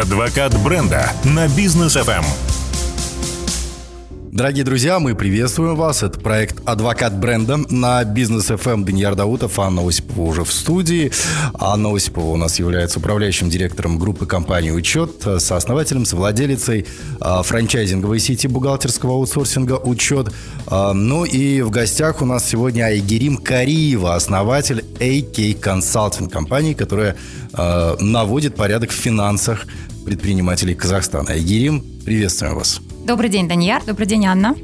Адвокат 0.00 0.58
бренда 0.58 1.12
на 1.24 1.48
бизнес 1.48 1.96
FM. 1.96 2.53
Дорогие 4.34 4.64
друзья, 4.64 4.98
мы 4.98 5.14
приветствуем 5.14 5.76
вас. 5.76 6.02
Это 6.02 6.18
проект 6.18 6.56
«Адвокат 6.64 7.16
бренда» 7.16 7.56
на 7.56 8.02
бизнес 8.02 8.50
FM 8.50 8.84
Данияр 8.84 9.14
Даутов, 9.14 9.60
Анна 9.60 9.86
Осипова 9.86 10.22
уже 10.22 10.42
в 10.42 10.52
студии. 10.52 11.12
Анна 11.54 11.94
Осипова 11.94 12.32
у 12.32 12.36
нас 12.36 12.58
является 12.58 12.98
управляющим 12.98 13.48
директором 13.48 13.96
группы 13.96 14.26
компании 14.26 14.72
«Учет», 14.72 15.24
сооснователем, 15.38 16.04
совладелицей 16.04 16.84
а, 17.20 17.44
франчайзинговой 17.44 18.18
сети 18.18 18.48
бухгалтерского 18.48 19.12
аутсорсинга 19.12 19.74
«Учет». 19.74 20.32
А, 20.66 20.92
ну 20.92 21.24
и 21.24 21.62
в 21.62 21.70
гостях 21.70 22.20
у 22.20 22.24
нас 22.24 22.44
сегодня 22.44 22.86
Айгерим 22.86 23.36
Кариева, 23.36 24.16
основатель 24.16 24.84
AK 24.98 25.60
Consulting 25.60 26.28
компании, 26.28 26.74
которая 26.74 27.14
а, 27.52 27.96
наводит 28.00 28.56
порядок 28.56 28.90
в 28.90 28.94
финансах 28.94 29.64
предпринимателей 30.04 30.74
Казахстана. 30.74 31.30
Айгерим, 31.30 31.84
приветствуем 32.04 32.56
вас. 32.56 32.80
Добрый 33.04 33.28
день, 33.28 33.46
Данияр. 33.46 33.84
Добрый 33.84 34.06
день, 34.06 34.24
Анна. 34.24 34.56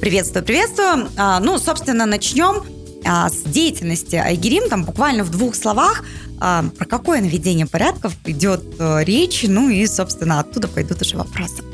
Приветствую, 0.00 0.44
приветствую. 0.44 1.08
А, 1.16 1.40
ну, 1.40 1.58
собственно, 1.58 2.06
начнем 2.06 2.62
а, 3.04 3.28
с 3.28 3.42
деятельности 3.42 4.14
Айгерим. 4.14 4.68
Там 4.68 4.84
буквально 4.84 5.24
в 5.24 5.30
двух 5.32 5.56
словах 5.56 6.04
а, 6.38 6.64
про 6.78 6.84
какое 6.84 7.20
наведение 7.20 7.66
порядков 7.66 8.14
идет 8.26 8.62
а, 8.78 9.00
речь. 9.00 9.44
Ну 9.48 9.70
и, 9.70 9.84
собственно, 9.88 10.38
оттуда 10.38 10.68
пойдут 10.68 11.02
уже 11.02 11.16
вопросы. 11.16 11.64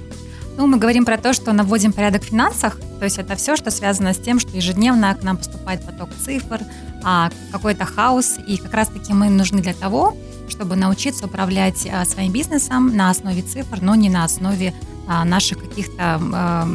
Ну, 0.57 0.67
мы 0.67 0.79
говорим 0.79 1.05
про 1.05 1.19
то, 1.19 1.35
что 1.35 1.53
наводим 1.53 1.93
порядок 1.93 2.23
в 2.23 2.29
финансах, 2.29 2.81
то 2.99 3.05
есть 3.05 3.19
это 3.19 3.37
все, 3.37 3.55
что 3.55 3.71
связано 3.71 4.15
с 4.15 4.17
тем, 4.17 4.41
что 4.41 4.57
ежедневно 4.57 5.15
к 5.15 5.23
нам 5.23 5.37
поступает 5.37 5.85
поток 5.85 6.09
цифр, 6.25 6.61
а, 7.05 7.31
какой-то 7.53 7.85
хаос, 7.85 8.37
и 8.47 8.57
как 8.57 8.73
раз-таки 8.73 9.13
мы 9.13 9.29
нужны 9.29 9.61
для 9.61 9.75
того, 9.75 10.17
чтобы 10.49 10.77
научиться 10.77 11.27
управлять 11.27 11.87
а, 11.91 12.05
своим 12.05 12.33
бизнесом 12.33 12.97
на 12.97 13.11
основе 13.11 13.43
цифр, 13.43 13.79
но 13.81 13.95
не 13.95 14.09
на 14.09 14.25
основе 14.25 14.75
а, 15.07 15.25
наших 15.25 15.59
каких-то 15.59 16.21
а, 16.21 16.69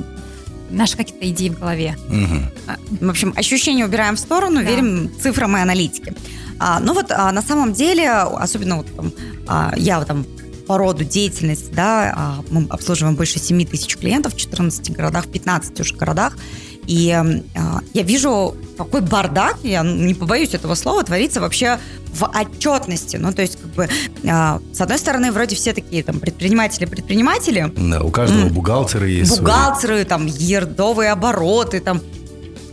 наших 0.69 0.97
каких-то 0.97 1.29
идей 1.29 1.49
в 1.49 1.59
голове. 1.59 1.97
Угу. 2.07 3.05
В 3.05 3.09
общем, 3.09 3.33
ощущения 3.35 3.85
убираем 3.85 4.15
в 4.15 4.19
сторону, 4.19 4.55
да. 4.55 4.61
верим 4.61 5.11
цифрам 5.21 5.57
и 5.57 5.59
аналитике. 5.59 6.15
А, 6.59 6.79
ну 6.79 6.93
вот 6.93 7.11
а, 7.11 7.31
на 7.31 7.41
самом 7.41 7.73
деле, 7.73 8.09
особенно 8.09 8.77
вот, 8.77 8.95
там, 8.95 9.11
а, 9.47 9.73
я 9.75 9.99
вот, 9.99 10.07
там 10.07 10.25
по 10.67 10.77
роду 10.77 11.03
деятельности, 11.03 11.71
да, 11.73 12.13
а, 12.15 12.43
мы 12.49 12.67
обслуживаем 12.69 13.15
больше 13.15 13.39
7 13.39 13.65
тысяч 13.65 13.97
клиентов 13.97 14.35
в 14.35 14.37
14 14.37 14.91
городах, 14.91 15.25
в 15.25 15.31
15 15.31 15.79
уже 15.79 15.95
городах, 15.95 16.37
и 16.85 17.11
а, 17.11 17.79
я 17.93 18.03
вижу, 18.03 18.55
какой 18.85 19.01
бардак, 19.01 19.57
я 19.63 19.83
не 19.83 20.13
побоюсь 20.13 20.53
этого 20.53 20.75
слова, 20.75 21.03
творится 21.03 21.41
вообще 21.41 21.79
в 22.13 22.23
отчетности. 22.23 23.17
Ну, 23.17 23.31
то 23.33 23.41
есть, 23.41 23.57
как 23.57 23.71
бы, 23.71 23.89
э, 24.23 24.59
с 24.73 24.81
одной 24.81 24.97
стороны, 24.97 25.31
вроде 25.31 25.55
все 25.55 25.73
такие 25.73 26.03
там 26.03 26.19
предприниматели-предприниматели. 26.19 27.71
Да, 27.75 28.01
у 28.01 28.09
каждого 28.09 28.47
mm. 28.47 28.53
бухгалтеры 28.53 29.09
есть. 29.09 29.39
Бухгалтеры, 29.39 29.95
свои. 29.95 30.05
там, 30.05 30.25
ярдовые 30.25 31.11
обороты, 31.11 31.79
там. 31.79 32.01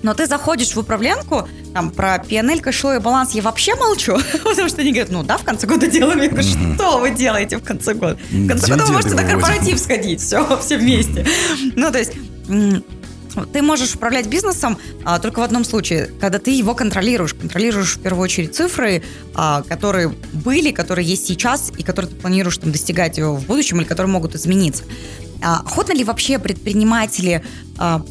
Но 0.02 0.14
ты 0.14 0.26
заходишь 0.26 0.74
в 0.74 0.78
управленку, 0.78 1.48
там, 1.74 1.90
про 1.90 2.16
P&L, 2.16 2.60
cash 2.60 2.77
flow 2.77 2.94
и 2.94 2.98
баланс 2.98 3.32
я 3.32 3.42
вообще 3.42 3.74
молчу, 3.74 4.16
потому 4.44 4.68
что 4.68 4.80
они 4.80 4.90
говорят, 4.90 5.10
ну 5.10 5.22
да, 5.22 5.38
в 5.38 5.44
конце 5.44 5.66
года 5.66 5.86
делаем. 5.86 6.20
Я 6.20 6.28
говорю, 6.28 6.48
что 6.48 6.98
вы 6.98 7.10
делаете 7.10 7.58
в 7.58 7.64
конце 7.64 7.94
года? 7.94 8.18
В 8.30 8.48
конце 8.48 8.68
года 8.68 8.84
вы 8.86 8.92
можете 8.92 9.14
на 9.14 9.24
корпоратив 9.24 9.78
сходить, 9.78 10.20
все, 10.20 10.58
все 10.62 10.78
вместе. 10.78 11.26
Ну, 11.76 11.90
то 11.90 11.98
есть 11.98 12.12
ты 13.46 13.62
можешь 13.62 13.94
управлять 13.94 14.26
бизнесом 14.26 14.78
а, 15.04 15.18
только 15.18 15.40
в 15.40 15.42
одном 15.42 15.64
случае, 15.64 16.10
когда 16.20 16.38
ты 16.38 16.50
его 16.50 16.74
контролируешь. 16.74 17.34
Контролируешь 17.34 17.96
в 17.96 18.00
первую 18.00 18.24
очередь 18.24 18.54
цифры, 18.54 19.02
а, 19.34 19.62
которые 19.62 20.14
были, 20.32 20.70
которые 20.70 21.06
есть 21.06 21.26
сейчас 21.26 21.72
и 21.76 21.82
которые 21.82 22.10
ты 22.12 22.16
планируешь 22.16 22.58
там, 22.58 22.72
достигать 22.72 23.18
в 23.18 23.46
будущем 23.46 23.80
или 23.80 23.84
которые 23.84 24.12
могут 24.12 24.34
измениться. 24.34 24.84
А, 25.42 25.60
охотно 25.60 25.92
ли 25.92 26.04
вообще 26.04 26.38
предприниматели 26.38 27.44
а, 27.76 28.04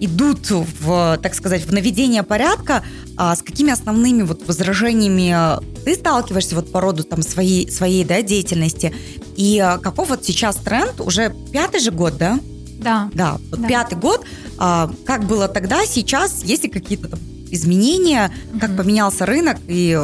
идут 0.00 0.50
в, 0.50 1.18
так 1.22 1.34
сказать, 1.34 1.66
в 1.66 1.72
наведение 1.72 2.22
порядка, 2.22 2.84
а 3.16 3.34
с 3.34 3.42
какими 3.42 3.72
основными 3.72 4.22
вот 4.22 4.46
возражениями 4.46 5.34
ты 5.84 5.94
сталкиваешься 5.94 6.54
вот 6.54 6.70
по 6.70 6.80
роду 6.80 7.02
там 7.04 7.22
своей, 7.22 7.70
своей 7.70 8.04
да, 8.04 8.22
деятельности, 8.22 8.94
и 9.36 9.58
а, 9.58 9.78
каков 9.78 10.10
вот 10.10 10.24
сейчас 10.24 10.56
тренд, 10.56 11.00
уже 11.00 11.34
пятый 11.52 11.80
же 11.80 11.90
год, 11.90 12.16
да? 12.16 12.38
Да. 12.78 13.10
Да, 13.12 13.38
вот 13.50 13.60
да. 13.60 13.68
пятый 13.68 13.98
год. 13.98 14.24
А, 14.58 14.90
как 15.04 15.24
было 15.24 15.48
тогда, 15.48 15.84
сейчас, 15.84 16.42
есть 16.44 16.64
ли 16.64 16.70
какие-то 16.70 17.18
изменения, 17.50 18.30
угу. 18.52 18.60
как 18.60 18.76
поменялся 18.76 19.26
рынок 19.26 19.58
и 19.66 19.98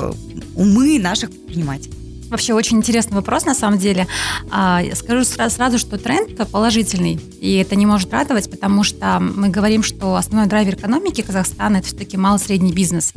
умы 0.55 0.99
наших 0.99 1.31
предпринимателей? 1.31 1.95
Вообще 2.31 2.55
очень 2.55 2.79
интересный 2.79 3.15
вопрос 3.15 3.45
на 3.45 3.55
самом 3.55 3.79
деле. 3.79 4.09
А, 4.51 4.83
скажу 4.95 5.25
сразу, 5.25 5.79
что 5.79 5.99
тренд 5.99 6.37
положительный, 6.51 7.21
и 7.41 7.57
это 7.57 7.77
не 7.77 7.87
может 7.87 8.13
радовать, 8.13 8.51
потому 8.51 8.83
что 8.83 9.21
мы 9.21 9.51
говорим, 9.51 9.83
что 9.83 10.17
основной 10.17 10.49
драйвер 10.49 10.75
экономики 10.75 11.21
Казахстана 11.21 11.77
это 11.77 11.87
все-таки 11.87 12.17
малый-средний 12.17 12.73
бизнес. 12.73 13.13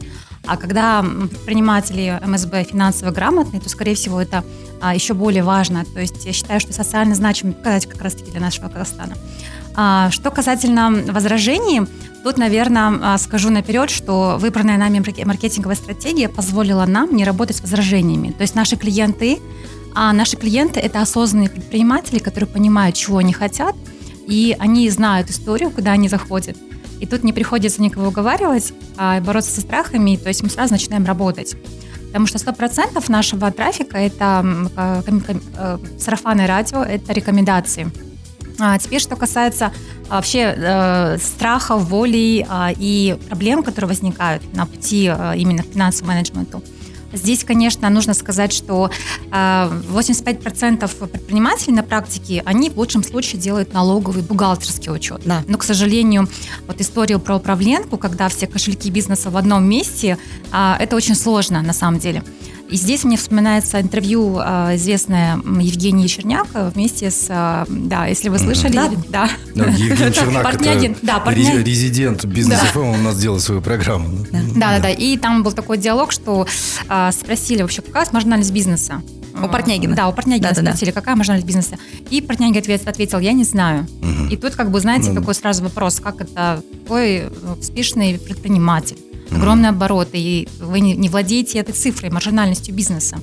А 0.47 0.58
когда 0.58 1.02
предприниматели 1.03 2.19
МСБ 2.25 2.63
финансово 2.63 3.12
грамотные, 3.12 3.62
то, 3.62 3.69
скорее 3.69 3.96
всего, 3.96 4.22
это 4.22 4.44
а, 4.81 4.96
еще 4.96 5.13
более 5.13 5.44
важно. 5.44 5.85
То 5.94 6.00
есть 6.00 6.25
я 6.25 6.34
считаю, 6.34 6.59
что 6.59 6.74
социально 6.74 7.16
значимый 7.16 7.53
показатель 7.53 7.90
как 7.90 8.02
раз-таки 8.02 8.31
для 8.31 8.40
нашего 8.40 8.69
Казахстана. 8.69 9.16
А, 9.75 10.09
что 10.09 10.31
касательно 10.31 11.03
возражений, 11.12 11.81
тут, 12.24 12.38
наверное, 12.38 13.00
а, 13.02 13.18
скажу 13.18 13.50
наперед, 13.50 13.90
что 13.90 14.38
выбранная 14.40 14.78
нами 14.78 15.03
маркетинговая 15.24 15.75
стратегия 15.75 16.30
позволила 16.30 16.85
нам 16.85 17.16
не 17.16 17.25
работать 17.25 17.58
с 17.58 17.62
возражениями. 17.62 18.31
То 18.31 18.41
есть 18.41 18.56
наши 18.56 18.75
клиенты, 18.75 19.40
а 19.94 20.14
наши 20.14 20.38
клиенты 20.38 20.79
это 20.79 21.02
осознанные 21.02 21.50
предприниматели, 21.50 22.19
которые 22.19 22.50
понимают, 22.50 22.96
чего 22.96 23.18
они 23.18 23.34
хотят, 23.34 23.75
и 24.28 24.56
они 24.59 24.90
знают 24.90 25.29
историю, 25.29 25.72
куда 25.72 25.91
они 25.91 26.09
заходят. 26.09 26.58
И 27.00 27.06
тут 27.06 27.24
не 27.24 27.34
приходится 27.34 27.81
никого 27.81 28.08
уговаривать, 28.08 28.74
а 28.97 29.19
бороться 29.22 29.52
со 29.52 29.62
страхами, 29.62 30.16
то 30.16 30.30
есть 30.30 30.44
мы 30.44 30.50
сразу 30.50 30.74
начинаем 30.74 31.06
работать. 31.06 31.56
Потому 32.08 32.25
что 32.25 32.38
100% 32.38 33.03
нашего 33.12 33.52
трафика– 33.52 33.97
это 34.00 34.46
э, 34.75 35.78
сарафанное 36.00 36.47
радио, 36.47 36.84
это 36.84 37.13
рекомендации. 37.13 37.91
А 38.59 38.78
теперь, 38.80 39.00
что 39.00 39.16
касается 39.16 39.72
а, 40.09 40.16
вообще 40.16 40.56
э, 40.58 41.18
страхов, 41.19 41.84
воли 41.90 42.46
э, 42.50 42.74
и 42.78 43.18
проблем, 43.28 43.62
которые 43.62 43.90
возникают 43.90 44.41
на 44.56 44.66
пути 44.66 45.12
э, 45.14 45.34
именно 45.38 45.64
к 45.64 45.68
финансовому 45.68 46.14
менеджменту. 46.14 46.64
Здесь, 47.13 47.44
конечно, 47.44 47.90
нужно 47.90 48.13
сказать, 48.13 48.51
что 48.51 48.90
э, 49.31 49.31
85% 49.31 51.07
предпринимателей 51.07 51.73
на 51.73 51.84
практике, 51.84 52.44
они 52.45 52.69
в 52.69 52.78
лучшем 52.78 53.03
случае 53.03 53.41
делают 53.41 53.73
налоговый 53.73 54.22
бухгалтерский 54.22 54.91
учет. 54.91 55.22
Да. 55.25 55.44
Но, 55.47 55.57
к 55.57 55.63
сожалению, 55.63 56.28
вот 56.67 56.81
история 56.81 57.19
про 57.19 57.38
управленку, 57.38 57.97
когда 57.97 58.28
все 58.29 58.47
кошельки 58.47 58.90
бизнеса 58.90 59.29
в 59.29 59.38
одном 59.38 59.67
месте, 59.67 60.17
э, 60.51 60.73
это 60.79 60.96
очень 60.96 61.16
сложно 61.16 61.62
на 61.62 61.73
самом 61.73 62.00
деле. 62.00 62.23
И 62.69 62.75
здесь 62.75 63.03
мне 63.03 63.17
вспоминается 63.17 63.79
интервью 63.79 64.39
э, 64.39 64.75
известное 64.75 65.38
Евгении 65.38 66.07
Черняк 66.07 66.47
вместе 66.53 67.11
с, 67.11 67.28
э, 67.29 67.66
да, 67.69 68.07
если 68.07 68.29
вы 68.29 68.39
слышали, 68.39 68.75
да, 68.75 68.91
да. 69.09 69.29
Ну, 69.55 69.66
Евгений 69.66 70.13
Черняк 70.13 70.44
Портнягин, 70.44 70.91
это 70.91 71.05
да, 71.05 71.19
Портня... 71.19 71.61
резидент 71.63 72.25
бизнес 72.25 72.59
да. 72.59 72.67
ФМ, 72.67 72.79
у 72.79 72.97
нас 72.97 73.17
делает 73.19 73.41
свою 73.41 73.61
программу. 73.61 74.09
Да. 74.31 74.39
да, 74.55 74.72
да, 74.72 74.79
да. 74.79 74.89
И 74.89 75.17
там 75.17 75.44
был 75.44 75.53
такой 75.53 75.78
диалог, 75.78 76.11
что 76.11 76.45
э, 76.89 77.11
спросили 77.11 77.61
вообще, 77.61 77.81
какая 77.81 78.05
маржинальность 78.11 78.51
бизнеса. 78.51 79.01
У 79.41 79.47
Портнягина? 79.47 79.95
Да, 79.95 80.07
у 80.09 80.13
Портнягина 80.13 80.49
да, 80.49 80.61
спросили, 80.61 80.89
да, 80.89 80.95
да. 80.95 81.01
какая 81.01 81.16
маржинальность 81.16 81.47
бизнеса. 81.47 81.78
И 82.09 82.22
Портнягин 82.22 82.57
ответил, 82.57 82.89
ответил, 82.89 83.19
я 83.19 83.34
не 83.34 83.44
знаю. 83.44 83.88
Угу. 84.01 84.29
И 84.31 84.35
тут, 84.35 84.55
как 84.55 84.72
бы, 84.72 84.79
знаете, 84.79 85.11
ну, 85.11 85.22
какой 85.22 85.35
сразу 85.35 85.63
вопрос, 85.63 85.99
как 85.99 86.22
это 86.22 86.63
такой 86.84 87.29
успешный 87.59 88.17
предприниматель 88.17 88.97
огромные 89.31 89.69
обороты, 89.69 90.17
и 90.17 90.47
вы 90.59 90.79
не, 90.79 90.95
не 90.95 91.09
владеете 91.09 91.59
этой 91.59 91.73
цифрой, 91.73 92.09
маржинальностью 92.11 92.73
бизнеса. 92.73 93.17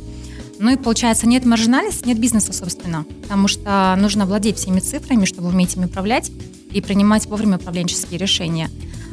Ну 0.59 0.71
и 0.73 0.77
получается, 0.77 1.27
нет 1.27 1.45
маржинальности, 1.45 2.07
нет 2.07 2.19
бизнеса, 2.19 2.53
собственно, 2.53 3.05
потому 3.23 3.49
что 3.49 3.95
нужно 3.99 4.25
владеть 4.25 4.57
всеми 4.57 4.81
цифрами, 4.81 5.25
чтобы 5.25 5.49
уметь 5.49 5.77
ими 5.77 5.87
управлять 5.87 6.31
и 6.71 6.81
принимать 6.81 7.27
вовремя 7.27 7.57
управленческие 7.57 8.19
решения. 8.19 8.71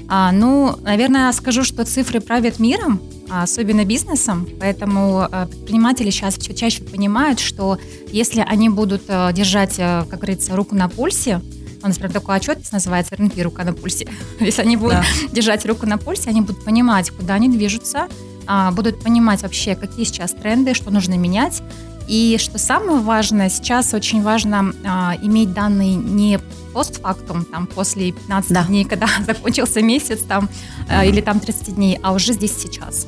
А, 0.08 0.32
ну, 0.32 0.76
наверное, 0.82 1.32
скажу, 1.32 1.64
что 1.64 1.86
цифры 1.86 2.20
правят 2.20 2.60
миром, 2.60 3.00
а 3.30 3.44
особенно 3.44 3.86
бизнесом, 3.86 4.46
поэтому 4.60 5.22
а, 5.22 5.48
предприниматели 5.48 6.10
сейчас 6.10 6.38
все 6.38 6.54
чаще 6.54 6.84
понимают, 6.84 7.40
что 7.40 7.78
если 8.12 8.42
они 8.42 8.68
будут 8.68 9.04
а, 9.08 9.32
держать, 9.32 9.78
как 9.78 10.10
говорится, 10.10 10.56
руку 10.56 10.76
на 10.76 10.90
пульсе, 10.90 11.42
у 11.84 11.88
нас 11.88 11.98
прям 11.98 12.12
такой 12.12 12.36
отчет 12.36 12.60
называется 12.72 13.16
«Рынки. 13.16 13.40
Рука 13.42 13.64
на 13.64 13.74
пульсе». 13.74 14.08
Если 14.40 14.62
они 14.62 14.78
будут 14.78 14.98
да. 14.98 15.06
держать 15.32 15.66
руку 15.66 15.86
на 15.86 15.98
пульсе, 15.98 16.30
они 16.30 16.42
будут 16.42 16.64
понимать, 16.64 17.10
куда 17.12 17.36
они 17.36 17.50
движутся, 17.50 18.08
а, 18.48 18.72
будут 18.72 19.02
понимать 19.02 19.42
вообще, 19.44 19.76
какие 19.76 20.06
сейчас 20.06 20.32
тренды, 20.32 20.74
что 20.74 20.92
нужно 20.92 21.18
менять. 21.18 21.62
И 22.08 22.38
что 22.40 22.58
самое 22.58 23.00
важное, 23.00 23.50
сейчас 23.50 23.94
очень 23.94 24.22
важно 24.22 24.74
а, 24.86 25.16
иметь 25.22 25.54
данные 25.54 25.96
не 25.96 26.40
постфактум, 26.74 27.46
там, 27.46 27.68
после 27.68 28.12
15 28.12 28.52
да. 28.52 28.64
дней, 28.64 28.86
когда 28.86 29.08
закончился 29.26 29.82
месяц, 29.82 30.20
там, 30.20 30.50
mm 30.88 31.08
или 31.08 31.22
там 31.22 31.40
30 31.40 31.76
дней, 31.76 32.00
а 32.04 32.14
уже 32.14 32.34
здесь 32.34 32.56
сейчас. 32.58 33.08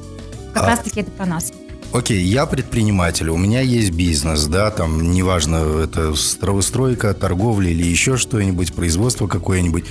Как 0.53 0.63
а, 0.63 0.67
раз 0.67 0.79
таки 0.79 1.01
это 1.01 1.11
про 1.11 1.25
нас. 1.25 1.51
Окей, 1.93 2.21
я 2.21 2.45
предприниматель, 2.45 3.29
у 3.29 3.37
меня 3.37 3.61
есть 3.61 3.91
бизнес, 3.91 4.45
да, 4.47 4.71
там, 4.71 5.11
неважно, 5.11 5.57
это 5.83 6.13
стройка, 6.15 7.13
торговля 7.13 7.69
или 7.69 7.83
еще 7.83 8.17
что-нибудь, 8.17 8.73
производство 8.73 9.27
какое-нибудь. 9.27 9.85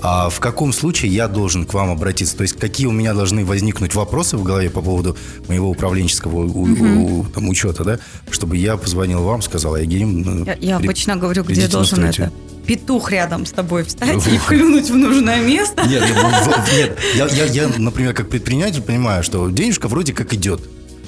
А 0.00 0.30
в 0.30 0.38
каком 0.38 0.72
случае 0.72 1.12
я 1.12 1.26
должен 1.26 1.64
к 1.64 1.74
вам 1.74 1.90
обратиться? 1.90 2.36
То 2.36 2.42
есть 2.42 2.56
какие 2.56 2.86
у 2.86 2.92
меня 2.92 3.14
должны 3.14 3.44
возникнуть 3.44 3.96
вопросы 3.96 4.36
в 4.36 4.44
голове 4.44 4.70
по 4.70 4.80
поводу 4.80 5.16
моего 5.48 5.70
управленческого 5.70 6.44
у, 6.44 6.62
у, 6.62 7.24
там, 7.24 7.48
учета, 7.48 7.82
да? 7.82 7.98
Чтобы 8.30 8.56
я 8.56 8.76
позвонил 8.76 9.24
вам, 9.24 9.42
сказал, 9.42 9.74
Айгерим... 9.74 10.22
Ну, 10.22 10.44
я, 10.44 10.54
я 10.54 10.78
при, 10.78 10.86
обычно 10.86 11.16
говорю, 11.16 11.42
где 11.42 11.66
должен 11.66 12.04
это 12.04 12.30
петух 12.64 13.10
рядом 13.10 13.46
с 13.46 13.50
тобой 13.50 13.82
встать 13.82 14.24
и 14.28 14.38
клюнуть 14.46 14.90
в 14.90 14.94
нужное 14.94 15.40
место. 15.40 15.84
Нет, 15.88 16.04
нет, 16.72 16.98
я, 17.16 17.26
я, 17.26 17.44
я, 17.46 17.68
например, 17.78 18.12
как 18.12 18.28
предприниматель 18.28 18.82
понимаю, 18.82 19.24
что 19.24 19.48
денежка 19.48 19.88
вроде 19.88 20.12
как 20.12 20.34
идет. 20.34 20.60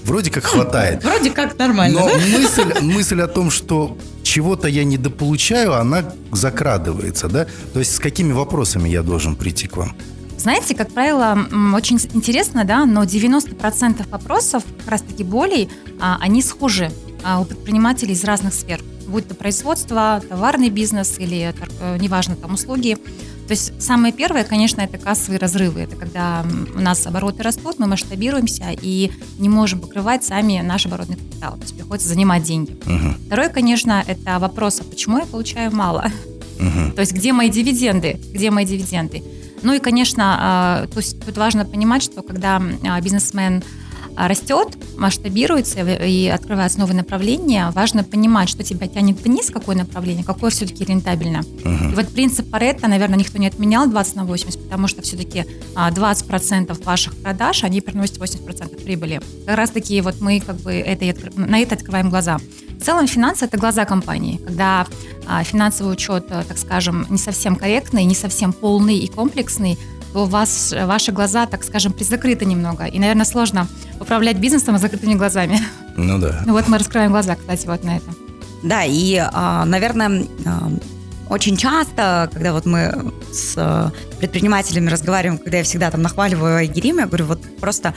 Вроде 0.05 0.31
как 0.31 0.44
хватает. 0.44 1.05
Вроде 1.05 1.31
как 1.31 1.58
нормально. 1.58 2.00
Но 2.00 2.06
да? 2.08 2.14
мысль, 2.14 2.81
мысль 2.81 3.20
о 3.20 3.29
том, 3.29 3.50
что 3.50 3.97
чего-то 4.23 4.69
я 4.69 4.85
недополучаю, 4.85 5.75
она 5.75 6.05
закрадывается, 6.32 7.29
да? 7.29 7.47
То 7.73 7.81
есть 7.81 7.94
с 7.94 7.99
какими 7.99 8.32
вопросами 8.32 8.88
я 8.88 9.02
должен 9.02 9.37
прийти 9.37 9.67
к 9.67 9.76
вам? 9.76 9.97
Знаете, 10.41 10.75
как 10.75 10.91
правило, 10.91 11.38
очень 11.75 11.99
интересно, 12.14 12.64
да, 12.64 12.87
но 12.87 13.05
90% 13.05 14.08
вопросов, 14.08 14.64
как 14.79 14.88
раз-таки 14.88 15.23
болей, 15.23 15.69
а, 16.00 16.17
они 16.19 16.41
схожи 16.41 16.91
а, 17.23 17.41
у 17.41 17.44
предпринимателей 17.44 18.14
из 18.14 18.25
разных 18.25 18.55
сфер. 18.55 18.81
Будь 19.06 19.29
то 19.29 19.35
производство, 19.35 20.23
товарный 20.29 20.70
бизнес 20.70 21.19
или, 21.19 21.53
э, 21.81 21.99
неважно, 21.99 22.37
там 22.37 22.55
услуги. 22.55 22.96
То 23.50 23.55
есть 23.55 23.82
самое 23.82 24.12
первое, 24.12 24.44
конечно, 24.44 24.81
это 24.81 24.97
кассовые 24.97 25.41
разрывы. 25.41 25.81
Это 25.81 25.97
когда 25.97 26.47
у 26.73 26.79
нас 26.79 27.05
обороты 27.05 27.43
растут, 27.43 27.81
мы 27.81 27.88
масштабируемся 27.88 28.67
и 28.81 29.11
не 29.41 29.49
можем 29.49 29.81
покрывать 29.81 30.23
сами 30.23 30.61
наш 30.61 30.87
оборотный 30.87 31.17
капитал. 31.17 31.55
То 31.55 31.62
есть 31.62 31.75
приходится 31.75 32.08
занимать 32.08 32.44
деньги. 32.44 32.79
Угу. 32.87 33.26
Второе, 33.26 33.49
конечно, 33.49 34.05
это 34.06 34.38
вопрос, 34.38 34.79
а 34.81 34.85
почему 34.85 35.19
я 35.19 35.26
получаю 35.26 35.75
мало? 35.75 36.12
Угу. 36.61 36.93
То 36.94 37.00
есть 37.00 37.12
где 37.12 37.32
мои 37.32 37.50
дивиденды? 37.50 38.20
Где 38.32 38.52
мои 38.52 38.64
дивиденды? 38.64 39.20
Ну 39.62 39.73
и, 39.73 39.81
конечно, 39.81 40.37
а, 40.38 40.87
то 40.87 41.00
есть 41.00 41.20
тут 41.26 41.37
важно 41.37 41.64
понимать, 41.64 42.05
что 42.05 42.23
когда 42.23 42.62
а, 42.85 43.00
бизнесмен 43.00 43.64
растет, 44.28 44.76
масштабируется 44.96 45.81
и 45.81 46.26
открывается 46.28 46.78
новые 46.78 46.96
направления, 46.96 47.70
важно 47.70 48.05
понимать, 48.05 48.49
что 48.49 48.62
тебя 48.62 48.87
тянет 48.87 49.20
вниз, 49.22 49.50
какое 49.50 49.76
направление, 49.76 50.25
какое 50.25 50.50
все-таки 50.50 50.84
рентабельно. 50.84 51.38
Uh-huh. 51.38 51.93
И 51.93 51.94
вот 51.94 52.08
принцип 52.08 52.50
Паретта, 52.50 52.88
наверное, 52.88 53.19
никто 53.19 53.38
не 53.38 53.46
отменял 53.46 53.88
20 53.88 54.17
на 54.17 54.25
80, 54.25 54.62
потому 54.64 54.88
что 54.88 55.02
все-таки 55.02 55.46
20% 55.75 56.70
а, 56.70 56.84
ваших 56.84 57.17
продаж, 57.17 57.64
они 57.64 57.81
приносят 57.81 58.19
80% 58.19 58.82
прибыли. 58.82 59.20
Как 59.46 59.56
раз 59.56 59.70
таки 59.70 60.00
вот 60.00 60.20
мы 60.20 60.40
как 60.40 60.56
бы 60.56 60.72
это, 60.72 61.31
на 61.38 61.61
это 61.61 61.75
открываем 61.75 62.11
глаза. 62.11 62.38
В 62.78 62.82
целом 62.82 63.06
финансы– 63.06 63.44
это 63.46 63.58
глаза 63.58 63.84
компании. 63.84 64.38
Когда 64.38 64.87
а, 65.26 65.44
финансовый 65.44 65.93
учет, 65.93 66.28
так 66.28 66.56
скажем, 66.56 67.06
не 67.11 67.19
совсем 67.19 67.56
корректный, 67.56 68.05
не 68.05 68.14
совсем 68.14 68.52
полный 68.52 68.99
и 68.99 69.06
комплексный, 69.06 69.78
то 70.12 70.25
у 70.25 70.27
вас, 70.27 70.75
ваши 70.85 71.12
глаза, 71.12 71.47
так 71.47 71.65
скажем, 71.65 71.93
призакрыты 71.93 72.45
немного. 72.45 72.85
И, 72.85 72.99
наверное, 72.99 73.25
сложно 73.25 73.67
управлять 74.01 74.39
бизнесом 74.39 74.79
с 74.79 74.81
закрытыми 74.81 75.15
глазами. 75.15 75.61
Ну 75.97 76.19
да. 76.19 76.43
Ну 76.47 76.53
вот 76.53 76.69
мы 76.69 76.79
раскрываем 76.79 77.11
глаза, 77.11 77.37
кстати, 77.37 77.67
вот 77.67 77.85
на 77.85 77.97
это. 77.97 78.11
Да, 78.62 78.85
и, 78.85 79.17
а, 79.17 79.65
наверное, 79.65 80.25
а, 80.47 80.71
очень 81.29 81.57
часто, 81.57 82.31
когда 82.33 82.53
вот 82.53 82.67
мы 82.67 83.12
с 83.33 83.55
а, 83.57 83.93
предпринимателями 84.19 84.89
разговариваем, 84.89 85.39
когда 85.39 85.59
я 85.59 85.65
всегда 85.65 85.91
там 85.91 86.03
нахваливаю 86.03 86.56
Айгерим, 86.56 86.99
я 86.99 87.06
говорю, 87.06 87.27
вот 87.27 87.41
просто 87.61 87.95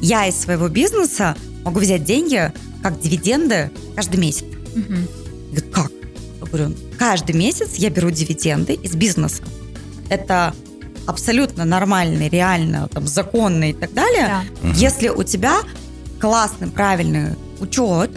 я 0.00 0.26
из 0.26 0.40
своего 0.40 0.68
бизнеса 0.68 1.36
могу 1.64 1.80
взять 1.80 2.04
деньги 2.04 2.50
как 2.82 2.98
дивиденды 2.98 3.70
каждый 3.94 4.16
месяц. 4.20 4.44
Угу. 4.74 5.62
Как? 5.70 5.90
Я 6.40 6.46
говорю, 6.46 6.74
каждый 6.98 7.34
месяц 7.34 7.74
я 7.74 7.90
беру 7.90 8.10
дивиденды 8.10 8.72
из 8.74 8.94
бизнеса. 8.94 9.42
Это 10.08 10.54
абсолютно 11.06 11.64
нормальный, 11.64 12.28
реально, 12.28 12.88
там, 12.88 13.06
законный 13.06 13.70
и 13.70 13.74
так 13.74 13.92
далее, 13.92 14.44
да. 14.62 14.68
если 14.74 15.08
у 15.08 15.22
тебя 15.22 15.58
классный, 16.20 16.68
правильный 16.68 17.36
учет, 17.60 18.10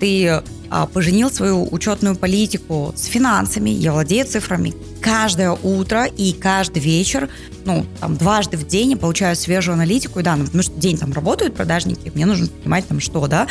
ты 0.00 0.42
а, 0.70 0.86
поженил 0.86 1.30
свою 1.30 1.68
учетную 1.70 2.16
политику 2.16 2.92
с 2.96 3.04
финансами, 3.04 3.70
я 3.70 3.92
владею 3.92 4.26
цифрами, 4.26 4.74
каждое 5.00 5.52
утро 5.52 6.04
и 6.04 6.32
каждый 6.32 6.80
вечер, 6.80 7.28
ну, 7.64 7.86
там, 8.00 8.16
дважды 8.16 8.56
в 8.56 8.66
день 8.66 8.92
я 8.92 8.96
получаю 8.96 9.36
свежую 9.36 9.74
аналитику, 9.74 10.20
и 10.20 10.22
да, 10.22 10.34
ну, 10.36 10.44
потому 10.46 10.62
что 10.62 10.72
день 10.72 10.98
там 10.98 11.12
работают 11.12 11.54
продажники, 11.54 12.10
мне 12.14 12.26
нужно 12.26 12.48
понимать 12.48 12.88
там 12.88 13.00
что, 13.00 13.26
да, 13.26 13.46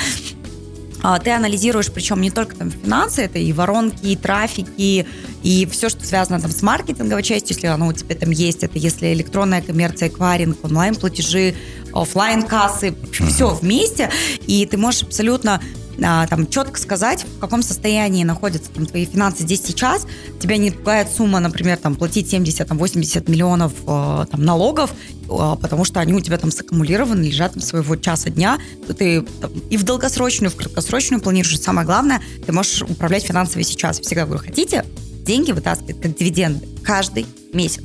ты 1.24 1.32
анализируешь, 1.32 1.92
причем 1.92 2.22
не 2.22 2.32
только 2.32 2.56
там 2.56 2.72
финансы, 2.72 3.24
это 3.24 3.38
и 3.38 3.52
воронки, 3.52 4.06
и 4.06 4.16
трафики, 4.16 5.06
и 5.44 5.68
все, 5.70 5.90
что 5.90 6.06
связано 6.06 6.40
там 6.40 6.52
с 6.52 6.62
маркетинговой 6.62 7.24
частью, 7.24 7.56
если 7.56 7.68
оно 7.68 7.88
у 7.88 7.94
тебя 7.94 8.16
там 8.16 8.32
есть, 8.32 8.64
это 8.64 8.80
если 8.80 9.14
электронная 9.14 9.62
коммерция, 9.62 10.08
эквайринг, 10.08 10.64
онлайн-платежи, 10.64 11.56
офлайн 11.94 12.44
кассы 12.44 12.96
все 13.12 13.50
вместе, 13.54 14.10
и 14.48 14.66
ты 14.66 14.78
можешь 14.78 15.04
абсолютно 15.04 15.62
а, 16.02 16.28
там 16.28 16.48
четко 16.48 16.80
сказать, 16.80 17.26
в 17.26 17.40
каком 17.40 17.62
состоянии 17.62 18.24
находятся 18.24 18.72
там, 18.72 18.86
твои 18.86 19.06
финансы 19.06 19.44
здесь 19.44 19.62
сейчас. 19.64 20.08
Тебя 20.40 20.58
не 20.58 20.72
пугает 20.72 21.10
сумма, 21.10 21.40
например, 21.40 21.78
там, 21.78 21.96
платить 21.96 22.34
70-80 22.34 23.30
миллионов 23.30 23.74
э, 23.86 24.26
там, 24.32 24.44
налогов, 24.44 24.92
э, 24.92 25.56
потому 25.62 25.86
что 25.86 26.00
они 26.00 26.14
у 26.14 26.20
тебя 26.20 26.38
там 26.38 26.52
саккумулированы, 26.52 27.24
лежат 27.24 27.54
там 27.54 27.62
своего 27.62 27.96
часа 27.96 28.30
дня. 28.30 28.60
Ты 28.98 29.22
там, 29.42 29.52
и 29.70 29.78
в 29.78 29.84
долгосрочную, 29.84 30.50
и 30.50 30.54
в 30.54 30.58
краткосрочную 30.58 31.22
планируешь. 31.22 31.60
Самое 31.60 31.86
главное, 31.86 32.22
ты 32.46 32.52
можешь 32.52 32.82
управлять 32.82 33.24
финансами 33.24 33.64
сейчас. 33.64 34.00
Всегда 34.00 34.26
говорю, 34.26 34.44
хотите 34.44 34.86
деньги 35.24 35.52
вытаскивать 35.52 36.02
как 36.02 36.16
дивиденды 36.16 36.68
каждый 36.84 37.26
месяц? 37.54 37.84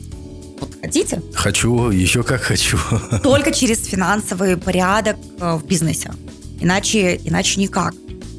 Вот 0.60 0.70
хотите? 0.80 1.22
Хочу, 1.34 1.90
еще 1.90 2.22
как 2.22 2.40
хочу. 2.40 2.78
Только 3.22 3.52
через 3.52 3.84
финансовый 3.84 4.56
порядок 4.56 5.16
э, 5.40 5.54
в 5.56 5.64
бизнесе. 5.66 6.12
Иначе, 6.60 7.20
иначе 7.24 7.60
никак. 7.60 7.94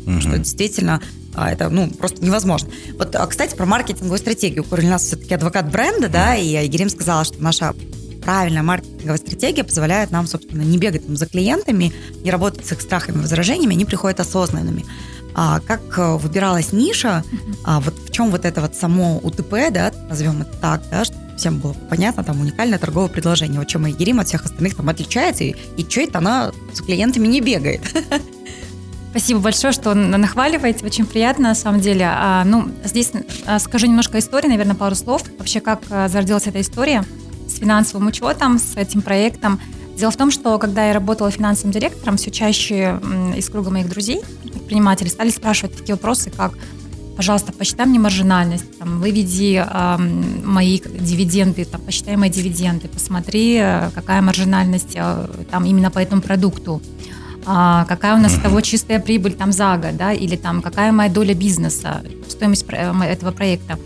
Угу. 0.05 0.21
Что 0.21 0.37
действительно 0.37 1.01
а, 1.35 1.51
это 1.51 1.69
ну, 1.69 1.89
просто 1.89 2.23
невозможно. 2.23 2.69
Вот, 2.97 3.15
а, 3.15 3.25
кстати, 3.27 3.55
про 3.55 3.65
маркетинговую 3.65 4.17
стратегию. 4.17 4.63
Король 4.63 4.85
у 4.85 4.89
нас 4.89 5.03
все-таки 5.03 5.33
адвокат 5.33 5.71
бренда, 5.71 6.09
да, 6.09 6.35
и 6.35 6.53
Айгерим 6.55 6.89
сказала, 6.89 7.23
что 7.23 7.41
наша 7.41 7.73
правильная 8.21 8.63
маркетинговая 8.63 9.17
стратегия 9.17 9.63
позволяет 9.63 10.11
нам, 10.11 10.27
собственно, 10.27 10.61
не 10.61 10.77
бегать 10.77 11.05
там 11.05 11.15
за 11.15 11.25
клиентами, 11.25 11.93
не 12.23 12.31
работать 12.31 12.65
с 12.65 12.71
их 12.71 12.81
страхами 12.81 13.17
и 13.17 13.21
возражениями, 13.21 13.73
они 13.73 13.85
приходят 13.85 14.19
осознанными. 14.19 14.85
А 15.35 15.59
как 15.61 15.97
э, 15.97 16.17
выбиралась 16.17 16.73
ниша, 16.73 17.23
а 17.63 17.79
вот 17.79 17.93
в 17.97 18.11
чем 18.11 18.31
вот 18.31 18.45
это 18.45 18.61
вот 18.61 18.75
само 18.75 19.19
УТП, 19.19 19.71
да, 19.71 19.93
назовем 20.09 20.41
это 20.41 20.51
так, 20.57 20.81
да, 20.91 21.05
что 21.05 21.15
всем 21.39 21.59
было 21.59 21.73
понятно, 21.89 22.23
там 22.23 22.39
уникальное 22.39 22.77
торговое 22.77 23.09
предложение. 23.09 23.59
Вот 23.59 23.67
чем 23.67 23.85
Айгерим 23.85 24.19
от 24.19 24.27
всех 24.27 24.45
остальных 24.45 24.75
там 24.75 24.89
отличается, 24.89 25.43
и, 25.43 25.55
и 25.77 25.89
что 25.89 26.01
это 26.01 26.19
она 26.19 26.51
с 26.73 26.81
клиентами 26.81 27.27
не 27.27 27.41
бегает. 27.41 27.81
Спасибо 29.11 29.39
большое, 29.39 29.73
что 29.73 29.95
нахваливаете. 29.95 30.85
Очень 30.85 31.07
приятно, 31.07 31.49
на 31.49 31.55
самом 31.55 31.79
деле. 31.79 32.05
А, 32.07 32.43
ну, 32.45 32.69
здесь 32.83 33.11
а, 33.47 33.57
скажу 33.57 33.87
немножко 33.87 34.19
истории, 34.19 34.47
наверное, 34.47 34.75
пару 34.75 34.93
слов. 34.93 35.23
Вообще, 35.39 35.61
как 35.61 35.81
а, 35.89 36.07
зародилась 36.09 36.45
эта 36.45 36.61
история 36.61 37.03
с 37.47 37.57
финансовым 37.57 38.07
учетом, 38.07 38.59
с 38.59 38.77
этим 38.77 39.01
проектом. 39.01 39.59
Дело 39.97 40.11
в 40.11 40.15
том, 40.15 40.29
что 40.29 40.59
когда 40.59 40.87
я 40.87 40.93
работала 40.93 41.31
финансовым 41.31 41.71
директором, 41.71 42.17
все 42.17 42.29
чаще 42.29 42.99
из 43.35 43.49
круга 43.49 43.71
моих 43.71 43.89
друзей, 43.89 44.21
предпринимателей, 44.43 45.09
стали 45.09 45.29
спрашивать 45.31 45.75
такие 45.75 45.95
вопросы, 45.95 46.29
как 46.29 46.53
пожалуйста, 47.19 47.51
посчитай 47.51 47.85
мне 47.85 47.99
маржинальность, 47.99 48.79
там, 48.79 49.01
выведи 49.01 49.61
э, 49.61 49.97
мои 50.45 50.79
дивиденды, 50.79 51.65
там, 51.65 51.81
посчитай 51.81 52.15
мои 52.15 52.29
дивиденды, 52.29 52.87
посмотри, 52.87 53.57
э, 53.57 53.89
какая 53.93 54.21
маржинальность 54.21 54.93
э, 54.95 55.27
там 55.51 55.65
именно 55.65 55.91
по 55.91 55.99
этому 55.99 56.21
продукту, 56.21 56.81
а, 57.45 57.83
какая 57.89 58.15
у 58.15 58.19
нас 58.19 58.35
uh-huh. 58.35 58.43
того 58.43 58.61
чистая 58.61 59.01
прибыль 59.01 59.33
там 59.33 59.51
за 59.51 59.75
год, 59.75 59.97
да, 59.97 60.13
или 60.13 60.37
там 60.37 60.61
какая 60.61 60.93
моя 60.93 61.09
доля 61.09 61.33
бизнеса, 61.33 62.01
стоимость 62.29 62.65
э, 62.69 62.93
этого 63.03 63.31
проекта. 63.31 63.77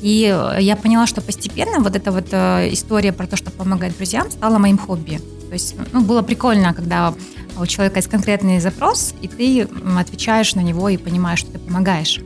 И 0.00 0.32
я 0.60 0.76
поняла, 0.76 1.08
что 1.08 1.20
постепенно 1.20 1.80
вот 1.80 1.96
эта 1.96 2.12
вот 2.12 2.28
э, 2.30 2.68
история 2.70 3.12
про 3.12 3.26
то, 3.26 3.36
что 3.36 3.50
помогать 3.50 3.96
друзьям, 3.96 4.30
стала 4.30 4.58
моим 4.58 4.78
хобби. 4.78 5.20
То 5.48 5.54
есть, 5.54 5.74
ну, 5.92 6.02
было 6.02 6.22
прикольно, 6.22 6.72
когда 6.72 7.12
у 7.58 7.66
человека 7.66 7.96
есть 7.98 8.08
конкретный 8.08 8.60
запрос, 8.60 9.12
и 9.22 9.26
ты 9.26 9.68
отвечаешь 9.98 10.54
на 10.54 10.60
него 10.60 10.88
и 10.88 10.96
понимаешь, 10.96 11.40
что 11.40 11.50
ты 11.50 11.58
помогаешь. 11.58 12.20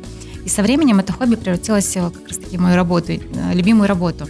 И 0.44 0.48
со 0.48 0.62
временем 0.62 0.98
это 0.98 1.12
хобби 1.12 1.36
превратилось 1.36 1.96
э, 1.96 2.10
как 2.10 2.28
раз-таки 2.28 2.56
в 2.56 2.60
мою 2.60 2.76
работу, 2.76 3.12
э, 3.12 3.18
любимую 3.52 3.88
работу. 3.88 4.28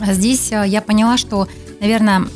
А 0.00 0.12
здесь 0.12 0.52
э, 0.52 0.64
я 0.66 0.80
поняла, 0.80 1.16
что, 1.16 1.48
наверное, 1.80 2.26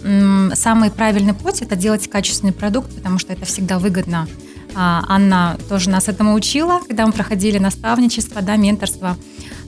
самый 0.54 0.90
правильный 0.90 1.34
путь– 1.34 1.62
это 1.62 1.76
делать 1.76 2.08
качественный 2.08 2.52
продукт, 2.52 2.94
потому 2.94 3.18
что 3.18 3.32
это 3.32 3.44
всегда 3.44 3.78
выгодно. 3.78 4.28
А, 4.74 5.04
Анна 5.08 5.56
тоже 5.68 5.88
нас 5.88 6.08
этому 6.08 6.34
учила, 6.34 6.80
когда 6.86 7.06
мы 7.06 7.12
проходили 7.12 7.58
наставничество, 7.58 8.42
да, 8.42 8.56
менторство. 8.56 9.16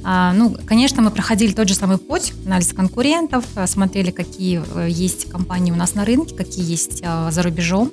А, 0.04 0.32
ну, 0.34 0.54
конечно, 0.66 1.00
мы 1.00 1.10
проходили 1.10 1.52
тот 1.52 1.68
же 1.68 1.74
самый 1.74 1.96
путь, 1.96 2.34
анализ 2.44 2.72
конкурентов, 2.72 3.44
смотрели, 3.66 4.10
какие 4.10 4.62
есть 4.88 5.30
компании 5.30 5.72
у 5.72 5.76
нас 5.76 5.94
на 5.94 6.04
рынке, 6.04 6.34
какие 6.34 6.68
есть 6.68 7.02
за 7.02 7.42
рубежом. 7.42 7.90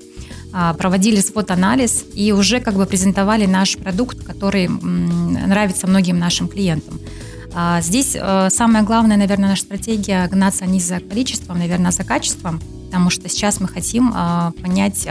А, 0.57 0.73
проводили 0.73 1.19
свод-анализ 1.19 2.05
и 2.13 2.31
уже 2.31 2.61
как 2.61 2.75
бы 2.75 2.85
презентовали 2.85 3.45
наш 3.45 3.75
продукт, 3.75 4.23
который 4.23 4.69
нравится 4.69 5.85
многим 5.85 6.17
нашим 6.17 6.47
клиентам. 6.47 6.97
А, 7.53 7.81
здесь 7.81 8.15
э, 8.15 8.47
самое 8.49 8.85
главное, 8.85 9.17
наверное, 9.17 9.49
наша 9.49 9.63
стратегия 9.63 10.25
гнаться 10.27 10.65
не 10.65 10.79
за 10.79 11.01
количеством, 11.01 11.59
наверное, 11.59 11.89
а 11.89 11.91
за 11.91 12.05
качеством, 12.05 12.61
потому 12.85 13.09
что 13.09 13.27
сейчас 13.27 13.59
мы 13.59 13.67
хотим 13.67 14.13
понять, 14.61 15.05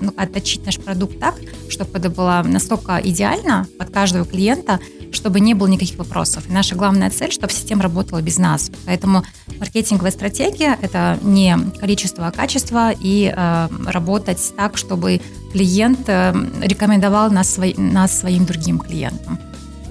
ну, 0.00 0.12
отточить 0.16 0.66
наш 0.66 0.78
продукт 0.78 1.20
так, 1.20 1.36
чтобы 1.68 1.96
это 1.96 2.10
было 2.10 2.42
настолько 2.44 3.00
идеально 3.04 3.68
под 3.78 3.90
каждого 3.90 4.24
клиента, 4.24 4.80
чтобы 5.12 5.40
не 5.40 5.54
было 5.54 5.66
никаких 5.66 5.98
вопросов. 5.98 6.44
И 6.48 6.52
наша 6.52 6.74
главная 6.74 7.10
цель, 7.10 7.32
чтобы 7.32 7.52
система 7.52 7.82
работала 7.82 8.20
без 8.20 8.38
нас. 8.38 8.70
Поэтому 8.86 9.24
маркетинговая 9.58 10.10
стратегия– 10.10 10.78
это 10.82 11.18
не 11.22 11.56
количество, 11.80 12.26
а 12.26 12.30
качество, 12.30 12.92
и 12.92 13.32
э, 13.34 13.68
работать 13.86 14.52
так, 14.56 14.76
чтобы 14.76 15.20
клиент 15.52 16.00
э, 16.08 16.34
рекомендовал 16.62 17.30
нас, 17.30 17.54
свой, 17.54 17.74
нас 17.76 18.18
своим 18.18 18.44
другим 18.44 18.78
клиентам. 18.78 19.38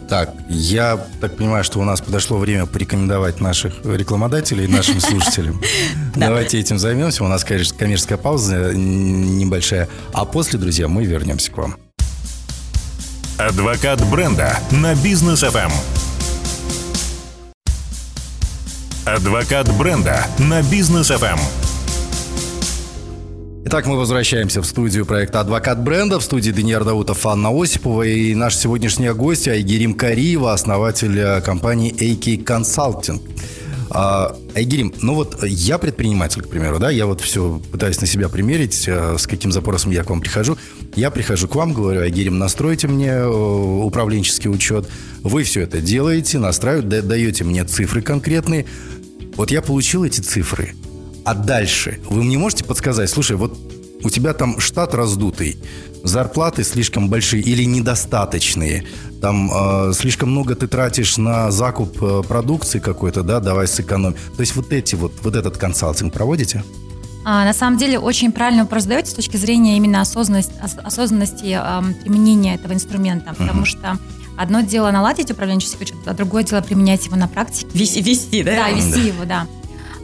Так, 0.09 0.33
я 0.47 1.05
так 1.19 1.35
понимаю, 1.35 1.65
что 1.65 1.79
у 1.79 1.83
нас 1.83 1.99
подошло 1.99 2.37
время 2.37 2.65
порекомендовать 2.65 3.41
наших 3.41 3.73
рекламодателей 3.83 4.65
нашим 4.67 5.01
слушателям. 5.01 5.61
Давайте 6.15 6.59
этим 6.59 6.79
займемся. 6.79 7.25
У 7.25 7.27
нас, 7.27 7.43
конечно, 7.43 7.77
коммерческая 7.77 8.17
пауза 8.17 8.73
небольшая. 8.73 9.89
А 10.13 10.23
после, 10.23 10.59
друзья, 10.59 10.87
мы 10.87 11.03
вернемся 11.03 11.51
к 11.51 11.57
вам. 11.57 11.75
Адвокат 13.37 14.03
бренда 14.09 14.57
на 14.71 14.95
бизнес 14.95 15.43
FM. 15.43 15.71
Адвокат 19.05 19.71
бренда 19.77 20.25
на 20.39 20.63
бизнес 20.63 21.11
FM. 21.11 21.37
Итак, 23.65 23.85
мы 23.85 23.95
возвращаемся 23.95 24.63
в 24.63 24.65
студию 24.65 25.05
проекта 25.05 25.41
«Адвокат 25.41 25.83
бренда». 25.83 26.17
В 26.17 26.23
студии 26.23 26.49
Даниил 26.49 26.83
Даутов, 26.83 27.23
Анна 27.27 27.49
Осипова 27.51 28.01
и 28.01 28.33
наш 28.33 28.55
сегодняшний 28.55 29.11
гость 29.11 29.47
Айгерим 29.47 29.93
Кариева, 29.93 30.53
основатель 30.53 31.19
э, 31.19 31.39
компании 31.41 31.93
AK 31.93 32.43
Consulting. 32.43 33.21
А, 33.89 34.35
Айгерим, 34.55 34.93
ну 35.01 35.15
вот 35.15 35.43
я 35.43 35.77
предприниматель, 35.77 36.41
к 36.41 36.49
примеру, 36.49 36.79
да, 36.79 36.89
я 36.89 37.05
вот 37.05 37.21
все 37.21 37.61
пытаюсь 37.71 37.99
на 38.01 38.07
себя 38.07 38.29
примерить, 38.29 38.85
э, 38.87 39.17
с 39.17 39.27
каким 39.27 39.51
запросом 39.51 39.91
я 39.91 40.03
к 40.03 40.09
вам 40.09 40.21
прихожу. 40.21 40.57
Я 40.95 41.11
прихожу 41.11 41.47
к 41.47 41.55
вам, 41.55 41.73
говорю, 41.73 42.01
Айгерим, 42.01 42.37
настройте 42.37 42.87
мне 42.87 43.09
э, 43.09 43.27
управленческий 43.27 44.49
учет. 44.49 44.87
Вы 45.23 45.43
все 45.43 45.61
это 45.61 45.81
делаете, 45.81 46.39
настраиваете, 46.39 47.01
даете 47.01 47.43
мне 47.43 47.63
цифры 47.63 48.01
конкретные. 48.01 48.65
Вот 49.35 49.51
я 49.51 49.61
получил 49.61 50.03
эти 50.03 50.21
цифры– 50.21 50.73
а 51.27 51.33
дальше? 51.33 51.99
Вы 52.09 52.23
мне 52.23 52.37
можете 52.37 52.63
подсказать, 52.63 53.09
слушай, 53.09 53.35
вот 53.35 53.57
у 54.03 54.09
тебя 54.09 54.33
там 54.33 54.59
штат 54.59 54.93
раздутый, 54.93 55.57
зарплаты 56.03 56.63
слишком 56.63 57.09
большие 57.09 57.41
или 57.41 57.63
недостаточные, 57.63 58.85
там 59.21 59.51
э, 59.51 59.93
слишком 59.93 60.31
много 60.31 60.55
ты 60.55 60.67
тратишь 60.67 61.17
на 61.17 61.51
закуп 61.51 62.01
э, 62.01 62.23
продукции 62.27 62.79
какой-то, 62.79 63.23
да, 63.23 63.39
давай 63.39 63.67
сэкономим. 63.67 64.15
То 64.35 64.41
есть 64.41 64.55
вот 64.55 64.71
эти 64.71 64.95
вот, 64.95 65.13
вот 65.23 65.35
этот 65.35 65.57
консалтинг 65.57 66.13
проводите? 66.13 66.63
А, 67.25 67.43
на 67.43 67.53
самом 67.53 67.77
деле 67.77 67.99
очень 67.99 68.31
правильно 68.31 68.63
вопрос 68.63 68.83
задаете 68.83 69.11
с 69.11 69.13
точки 69.13 69.37
зрения 69.37 69.75
именно 69.75 70.01
осознанности, 70.01 70.53
осознанности 70.83 71.59
э, 71.59 71.93
применения 72.03 72.55
этого 72.55 72.73
инструмента, 72.73 73.33
потому 73.37 73.63
uh-huh. 73.63 73.65
что 73.65 73.97
одно 74.37 74.61
дело 74.61 74.91
наладить 74.91 75.31
управленческий 75.31 75.79
учет, 75.81 75.97
а 76.05 76.13
другое 76.13 76.43
дело 76.43 76.61
применять 76.61 77.05
его 77.05 77.15
на 77.17 77.27
практике. 77.27 77.67
Вести, 77.73 78.01
вести 78.01 78.43
да? 78.43 78.55
Да, 78.55 78.69
вести 78.69 78.93
да. 78.93 78.99
его, 78.99 79.25
да. 79.25 79.47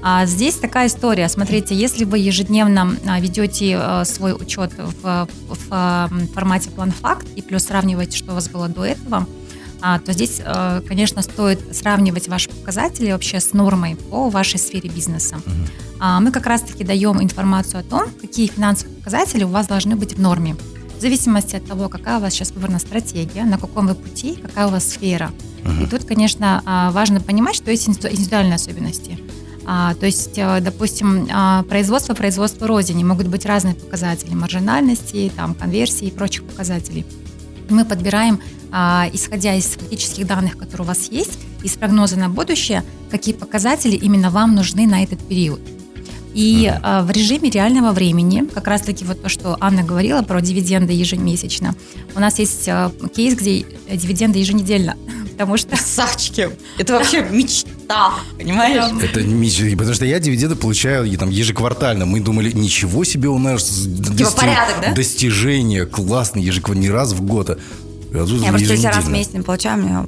А 0.06 0.26
здесь 0.26 0.56
такая 0.56 0.88
история. 0.88 1.30
Смотрите, 1.30 1.74
если 1.74 2.04
вы 2.04 2.20
ежедневно 2.20 2.98
а, 3.08 3.22
ведете 3.22 3.80
э, 3.82 4.04
свой 4.04 4.34
учет 4.34 4.74
в, 4.78 5.30
в 5.48 6.10
формате 6.34 6.72
план-факт 6.72 7.26
и 7.38 7.42
плюс 7.42 7.64
сравниваете, 7.64 8.18
что 8.18 8.34
у 8.34 8.36
вас 8.36 8.50
было 8.50 8.68
до 8.68 8.84
этого, 8.84 9.26
а, 9.82 10.00
то 10.00 10.12
здесь, 10.12 10.42
э, 10.44 10.82
конечно, 10.86 11.22
стоит 11.22 11.74
сравнивать 11.74 12.28
ваши 12.28 12.50
показатели 12.50 13.14
вообще 13.14 13.40
с 13.40 13.54
нормой 13.54 13.96
по 13.96 14.30
вашей 14.30 14.60
сфере 14.60 14.90
бизнеса. 14.90 15.38
uh 16.00 16.20
Мы 16.20 16.32
как 16.32 16.48
раз-таки 16.48 16.84
даем 16.84 17.22
информацию 17.22 17.80
о 17.80 17.84
том, 17.84 18.10
какие 18.20 18.48
финансовые 18.48 18.98
показатели 18.98 19.46
у 19.46 19.50
вас 19.50 19.68
должны 19.68 19.96
быть 19.96 20.16
в 20.16 20.20
норме. 20.20 20.58
В 20.98 21.02
зависимости 21.02 21.56
от 21.56 21.66
того, 21.66 21.88
какая 21.88 22.18
у 22.18 22.22
вас 22.22 22.34
сейчас 22.34 22.52
выбрана 22.52 22.80
стратегия, 22.80 23.46
на 23.46 23.58
каком 23.58 23.88
вы 23.88 23.96
пути, 23.96 24.36
какая 24.36 24.68
у 24.68 24.70
вас 24.70 24.86
сфера. 24.86 25.32
uh 25.64 25.84
И 25.84 25.88
тут, 25.88 26.04
конечно, 26.04 26.92
важно 26.94 27.22
понимать, 27.22 27.56
что 27.56 27.72
есть 27.72 27.88
индивидуальные 27.88 28.56
особенности. 28.56 29.18
А, 29.65 29.93
то 29.96 30.05
есть, 30.05 30.38
э, 30.38 30.60
допустим, 30.62 31.27
а, 31.32 31.63
производство, 31.63 32.13
производство 32.13 32.67
рознь, 32.67 33.01
могут 33.03 33.27
быть 33.27 33.46
разные 33.46 33.75
показатели 33.75 34.34
маржинальности, 34.34 35.32
там, 35.36 35.53
конверсии 35.53 36.08
и 36.08 36.12
прочих 36.12 36.43
показателей. 36.43 37.05
Мы 37.70 37.86
подбираем, 37.86 38.41
а, 38.72 39.08
исходя 39.13 39.55
из 39.55 39.65
фактических 39.65 40.27
данных, 40.27 40.58
которые 40.58 40.86
у 40.86 40.88
вас 40.88 41.10
есть, 41.10 41.39
из 41.63 41.74
прогноза 41.75 42.17
на 42.17 42.29
будущее, 42.29 42.84
какие 43.10 43.34
показатели 43.34 43.96
именно 43.96 44.29
вам 44.29 44.53
нужны 44.53 44.86
на 44.86 45.01
этот 45.03 45.20
период. 45.25 45.62
И 46.34 46.65
uh-huh. 46.65 47.03
в 47.05 47.12
режиме 47.12 47.51
реального 47.51 47.91
времени, 47.91 48.43
как 48.51 48.67
раз-таки 48.67 49.05
вот 49.05 49.22
то, 49.22 49.29
что 49.29 49.55
Анна 49.60 49.84
говорила 49.84 50.24
про 50.24 50.41
дивиденды 50.41 50.91
ежемесячно, 50.91 51.75
у 52.15 52.20
нас 52.20 52.39
есть 52.39 52.67
э, 52.67 52.89
кейс, 53.15 53.36
где 53.36 53.65
дивиденды 53.91 54.39
еженедельно 54.39 54.98
потому 55.34 55.58
что... 55.58 55.68
Красавчики! 55.75 56.50
Это 56.78 56.94
вообще 56.94 57.24
мечта, 57.32 58.13
понимаешь? 58.38 58.92
Это 59.02 59.22
мечта, 59.22 59.66
потому 59.78 59.94
что 59.94 60.06
я 60.06 60.20
дивиденды 60.20 60.56
получаю 60.56 61.18
там 61.18 61.30
ежеквартально. 61.30 62.06
Мы 62.06 62.20
думали, 62.22 62.52
ничего 62.52 63.04
себе 63.04 63.30
у 63.30 63.38
нас 63.38 63.63
типа 64.18 64.32
порядок, 64.32 64.75
да? 64.82 64.94
достижение, 64.94 65.86
классно, 65.86 66.40
ежеквартально, 66.40 66.88
не 66.88 66.92
раз 66.92 67.13
в 67.13 67.22
год. 67.22 67.50
А 67.50 67.58
я 68.13 68.50
просто 68.50 68.74
если 68.74 68.88
раз 68.88 69.06
в 69.06 69.10
месяц 69.10 69.34
не 69.34 69.42
получаю, 69.42 69.78
мне 69.82 70.08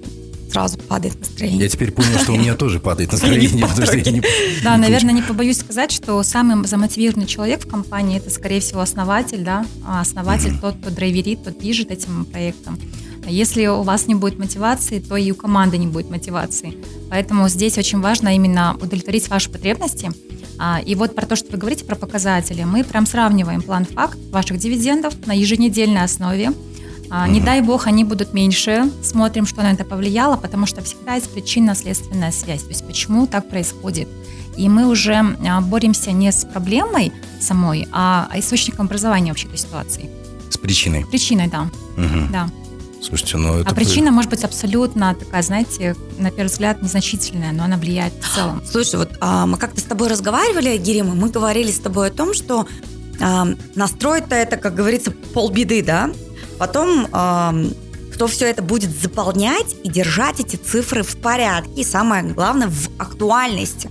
сразу 0.51 0.77
падает 0.77 1.20
настроение. 1.20 1.60
Я 1.60 1.70
теперь 1.70 1.91
понял, 1.91 2.17
что 2.20 2.32
у 2.32 2.38
меня 2.38 2.55
тоже 2.55 2.79
падает 2.79 3.12
настроение, 3.12 3.67
потому 3.67 3.86
что 3.86 3.98
я 3.98 4.12
не... 4.12 4.22
Да, 4.63 4.77
наверное, 4.77 5.13
не 5.13 5.22
побоюсь 5.22 5.60
сказать, 5.60 5.91
что 5.91 6.22
самый 6.24 6.65
замотивированный 6.65 7.25
человек 7.25 7.65
в 7.65 7.67
компании 7.67 8.17
это, 8.17 8.29
скорее 8.29 8.62
всего, 8.62 8.79
основатель, 8.79 9.44
да, 9.44 9.65
а 9.86 10.01
основатель 10.01 10.58
тот, 10.60 10.75
кто 10.77 10.91
драйверит, 10.91 11.44
тот 11.44 11.58
движет 11.60 11.91
этим 11.91 12.25
проектом. 12.25 12.79
А 13.25 13.32
если 13.32 13.65
у 13.65 13.82
вас 13.82 14.08
не 14.08 14.15
будет 14.15 14.38
мотивации, 14.38 15.00
то 15.00 15.15
и 15.15 15.32
у 15.32 15.36
команды 15.36 15.77
не 15.77 15.88
будет 15.88 16.10
мотивации. 16.10 16.75
Поэтому 17.10 17.50
здесь 17.50 17.77
очень 17.77 18.00
важно 18.00 18.36
именно 18.36 18.75
удовлетворить 18.75 19.27
ваши 19.29 19.50
потребности. 19.50 20.12
А, 20.58 20.79
и 20.86 20.96
вот 20.96 21.15
про 21.15 21.25
то, 21.25 21.36
что 21.36 21.51
вы 21.51 21.58
говорите 21.58 21.86
про 21.86 21.96
показатели, 21.96 22.63
мы 22.63 22.84
прям 22.84 23.05
сравниваем 23.05 23.62
план-факт 23.62 24.17
ваших 24.32 24.58
дивидендов 24.58 25.13
на 25.25 25.34
еженедельной 25.34 26.03
основе. 26.03 26.53
А, 27.10 27.27
не 27.27 27.41
дай 27.41 27.62
бог, 27.62 27.88
они 27.88 28.03
будут 28.03 28.34
меньше. 28.34 28.91
Смотрим, 29.03 29.46
что 29.46 29.62
на 29.62 29.72
это 29.72 29.84
повлияло, 29.86 30.38
потому 30.38 30.65
что 30.65 30.82
всегда 30.82 31.15
есть 31.15 31.29
причинно-следственная 31.29 32.32
связь. 32.32 32.63
То 32.63 32.70
есть 32.70 32.86
почему 32.86 33.27
так 33.27 33.50
происходит. 33.50 34.08
И 34.55 34.70
мы 34.70 34.88
уже 34.88 35.22
боремся 35.63 36.12
не 36.12 36.32
с 36.32 36.46
проблемой 36.46 37.12
самой, 37.41 37.88
а 37.91 38.29
источником 38.36 38.86
образования 38.86 39.32
вообще 39.32 39.48
этой 39.48 39.58
ситуации. 39.58 40.10
С 40.50 40.58
причиной? 40.58 41.05
Причиной, 41.05 41.48
да. 41.48 41.63
Угу. 41.98 42.32
да. 42.32 42.50
Слушайте, 43.07 43.38
ну 43.38 43.59
это... 43.59 43.69
А 43.69 43.75
причина 43.75 44.12
может 44.12 44.31
быть 44.31 44.43
абсолютно 44.43 45.13
такая, 45.13 45.43
знаете, 45.43 45.95
на 46.17 46.31
первый 46.31 46.50
взгляд 46.50 46.81
незначительная, 46.81 47.51
но 47.51 47.63
она 47.63 47.77
влияет 47.77 48.13
в 48.19 48.35
целом. 48.35 48.63
Слушай, 48.65 48.95
вот 48.95 49.12
а, 49.21 49.45
мы 49.45 49.57
как-то 49.57 49.79
с 49.79 49.83
тобой 49.83 50.07
разговаривали, 50.07 50.77
Герим, 50.77 51.15
мы 51.15 51.29
говорили 51.29 51.71
с 51.71 51.79
тобой 51.79 52.07
о 52.07 52.12
том, 52.12 52.33
что 52.33 52.67
а, 53.21 53.47
настроить-то 53.75 54.35
это, 54.35 54.57
как 54.57 54.74
говорится, 54.74 55.12
полбеды, 55.12 55.83
да? 55.83 56.09
Потом 56.57 57.07
а, 57.12 57.53
кто 58.15 58.27
все 58.27 58.47
это 58.47 58.63
будет 58.63 58.97
заполнять 58.97 59.75
и 59.83 59.89
держать 59.89 60.39
эти 60.39 60.55
цифры 60.55 61.03
в 61.03 61.17
порядке, 61.17 61.81
и 61.81 61.83
самое 61.83 62.24
главное, 62.24 62.69
в 62.69 62.89
актуальности. 62.97 63.89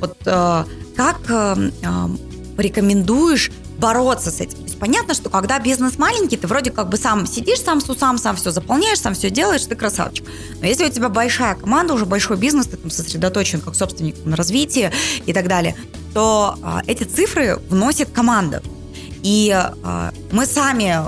Вот 0.00 0.16
а, 0.24 0.66
как 0.96 1.18
а, 1.28 1.58
а, 1.84 2.10
порекомендуешь 2.56 3.50
бороться 3.78 4.30
с 4.30 4.40
этим? 4.40 4.65
Есть 4.76 4.78
понятно, 4.78 5.14
что 5.14 5.30
когда 5.30 5.58
бизнес 5.58 5.98
маленький, 5.98 6.36
ты 6.36 6.46
вроде 6.46 6.70
как 6.70 6.88
бы 6.88 6.96
сам 6.96 7.26
сидишь, 7.26 7.60
сам 7.60 7.80
с 7.80 7.96
сам, 7.96 8.18
сам 8.18 8.36
все 8.36 8.50
заполняешь, 8.50 9.00
сам 9.00 9.14
все 9.14 9.30
делаешь, 9.30 9.64
ты 9.64 9.74
красавчик. 9.74 10.26
Но 10.60 10.66
если 10.66 10.84
у 10.86 10.90
тебя 10.90 11.08
большая 11.08 11.54
команда, 11.54 11.94
уже 11.94 12.04
большой 12.04 12.36
бизнес, 12.36 12.66
ты 12.66 12.76
там 12.76 12.90
сосредоточен 12.90 13.60
как 13.60 13.74
собственник 13.74 14.16
на 14.24 14.36
развитии 14.36 14.90
и 15.26 15.32
так 15.32 15.48
далее, 15.48 15.74
то 16.14 16.56
а, 16.62 16.82
эти 16.86 17.04
цифры 17.04 17.56
вносит 17.68 18.10
команда. 18.10 18.62
И 19.22 19.50
а, 19.52 20.12
мы 20.30 20.46
сами 20.46 20.98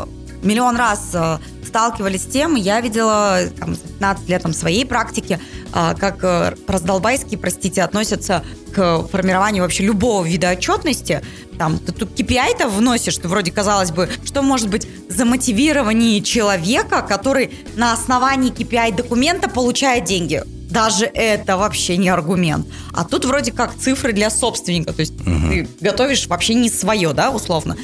миллион 0.43 0.77
раз 0.77 1.11
а, 1.15 1.41
сталкивались 1.69 2.23
с 2.23 2.27
тем, 2.27 2.57
я 2.57 2.81
видела 2.81 3.41
там, 3.59 3.77
15 3.77 4.29
лет 4.29 4.43
там, 4.43 4.53
своей 4.53 4.85
практики, 4.85 5.39
а, 5.73 5.95
как 5.95 6.25
а, 6.25 6.55
раздолбайские, 6.67 7.39
простите, 7.39 7.83
относятся 7.83 8.43
к 8.75 9.07
формированию 9.11 9.63
вообще 9.63 9.85
любого 9.85 10.25
вида 10.25 10.51
отчетности, 10.51 11.23
там, 11.59 11.79
ты 11.79 11.93
тут 11.93 12.19
KPI-то 12.19 12.69
вносишь, 12.69 13.15
что 13.15 13.29
вроде 13.29 13.51
казалось 13.51 13.91
бы, 13.91 14.09
что 14.25 14.43
может 14.43 14.69
быть 14.69 14.87
замотивирование 15.09 16.21
человека, 16.23 17.03
который 17.03 17.53
на 17.75 17.93
основании 17.93 18.53
KPI 18.53 18.97
документа 18.97 19.49
получает 19.49 20.05
деньги. 20.05 20.43
Даже 20.71 21.07
это 21.07 21.57
вообще 21.57 21.97
не 21.97 22.11
аргумент. 22.11 22.67
А 22.93 23.05
тут 23.05 23.25
вроде 23.25 23.53
как 23.53 23.75
цифры 23.75 24.13
для 24.13 24.29
собственника, 24.31 24.93
то 24.93 25.01
есть 25.01 25.15
угу. 25.21 25.49
ты 25.49 25.69
готовишь 25.81 26.27
вообще 26.27 26.55
не 26.55 26.69
свое, 26.69 27.13
да, 27.15 27.31
условно. 27.31 27.77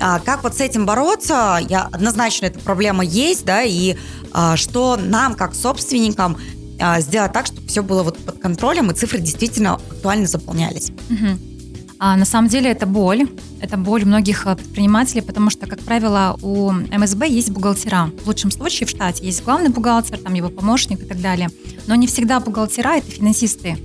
А, 0.00 0.20
как 0.20 0.42
вот 0.42 0.54
с 0.54 0.60
этим 0.60 0.86
бороться? 0.86 1.58
Я 1.68 1.88
однозначно 1.92 2.46
эта 2.46 2.58
проблема 2.58 3.04
есть, 3.04 3.44
да, 3.44 3.62
и 3.62 3.96
а, 4.32 4.56
что 4.56 4.96
нам 4.96 5.34
как 5.34 5.54
собственникам 5.54 6.36
а, 6.80 7.00
сделать 7.00 7.32
так, 7.32 7.46
чтобы 7.46 7.66
все 7.68 7.82
было 7.82 8.02
вот 8.02 8.18
под 8.18 8.38
контролем 8.38 8.90
и 8.90 8.94
цифры 8.94 9.20
действительно 9.20 9.74
актуально 9.74 10.26
заполнялись. 10.26 10.90
Мгм. 11.08 11.38
А 12.00 12.16
на 12.16 12.24
самом 12.24 12.48
деле 12.48 12.70
это 12.70 12.86
боль. 12.86 13.28
Это 13.60 13.76
боль 13.76 14.04
многих 14.04 14.46
э, 14.46 14.54
предпринимателей, 14.54 15.20
потому 15.20 15.50
что, 15.50 15.66
как 15.66 15.80
правило, 15.80 16.38
у 16.42 16.70
МСБ 16.70 17.28
есть 17.28 17.50
бухгалтера. 17.50 18.12
В 18.22 18.28
лучшем 18.28 18.52
случае 18.52 18.86
в 18.86 18.90
штате 18.90 19.24
есть 19.26 19.44
главный 19.44 19.68
бухгалтер, 19.68 20.18
там 20.18 20.34
его 20.34 20.48
помощник 20.48 21.02
и 21.02 21.06
так 21.06 21.20
далее. 21.20 21.50
Но 21.88 21.96
не 21.96 22.06
всегда 22.06 22.38
бухгалтера– 22.38 22.96
это 22.98 23.10
финансисты. 23.10 23.76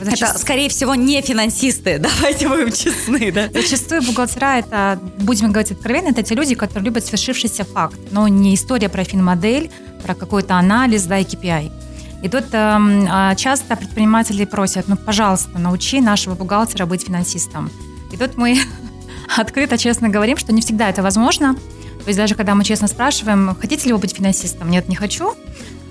Это, 0.00 0.10
Зачаст- 0.10 0.38
скорее 0.38 0.68
всего, 0.68 0.94
не 0.94 1.20
финансисты, 1.22 1.98
давайте 2.20 2.48
будем 2.48 2.72
честны, 2.72 3.30
да? 3.32 3.48
Зачастую 3.52 4.02
бухгалтера 4.02 4.58
это, 4.58 4.98
будем 5.18 5.52
говорить 5.52 5.72
откровенно, 5.72 6.08
это 6.08 6.22
те 6.22 6.34
люди, 6.34 6.54
которые 6.54 6.86
любят 6.86 7.04
свершившийся 7.04 7.64
факт, 7.64 7.98
но 8.10 8.28
не 8.28 8.54
история 8.54 8.88
про 8.88 9.04
финмодель, 9.04 9.70
про 10.02 10.14
какой-то 10.14 10.54
анализ, 10.54 11.04
да, 11.04 11.18
и 11.18 11.24
KPI. 11.24 11.70
И 12.22 12.28
тут 12.28 12.44
а, 12.52 13.34
часто 13.34 13.76
предприниматели 13.76 14.44
просят, 14.44 14.88
ну, 14.88 14.96
пожалуйста, 14.96 15.58
научи 15.58 16.00
нашего 16.00 16.34
бухгалтера 16.34 16.84
быть 16.86 17.06
финансистом. 17.06 17.70
И 18.12 18.16
тут 18.16 18.36
мы 18.36 18.58
открыто, 19.36 19.78
честно 19.78 20.08
говорим, 20.08 20.36
что 20.36 20.52
не 20.52 20.60
всегда 20.60 20.90
это 20.90 21.02
возможно. 21.02 21.54
То 21.54 22.08
есть 22.08 22.18
даже 22.18 22.34
когда 22.34 22.54
мы 22.54 22.64
честно 22.64 22.88
спрашиваем, 22.88 23.56
хотите 23.60 23.86
ли 23.86 23.92
вы 23.92 23.98
быть 23.98 24.14
финансистом? 24.14 24.70
Нет, 24.70 24.88
не 24.88 24.96
хочу. 24.96 25.34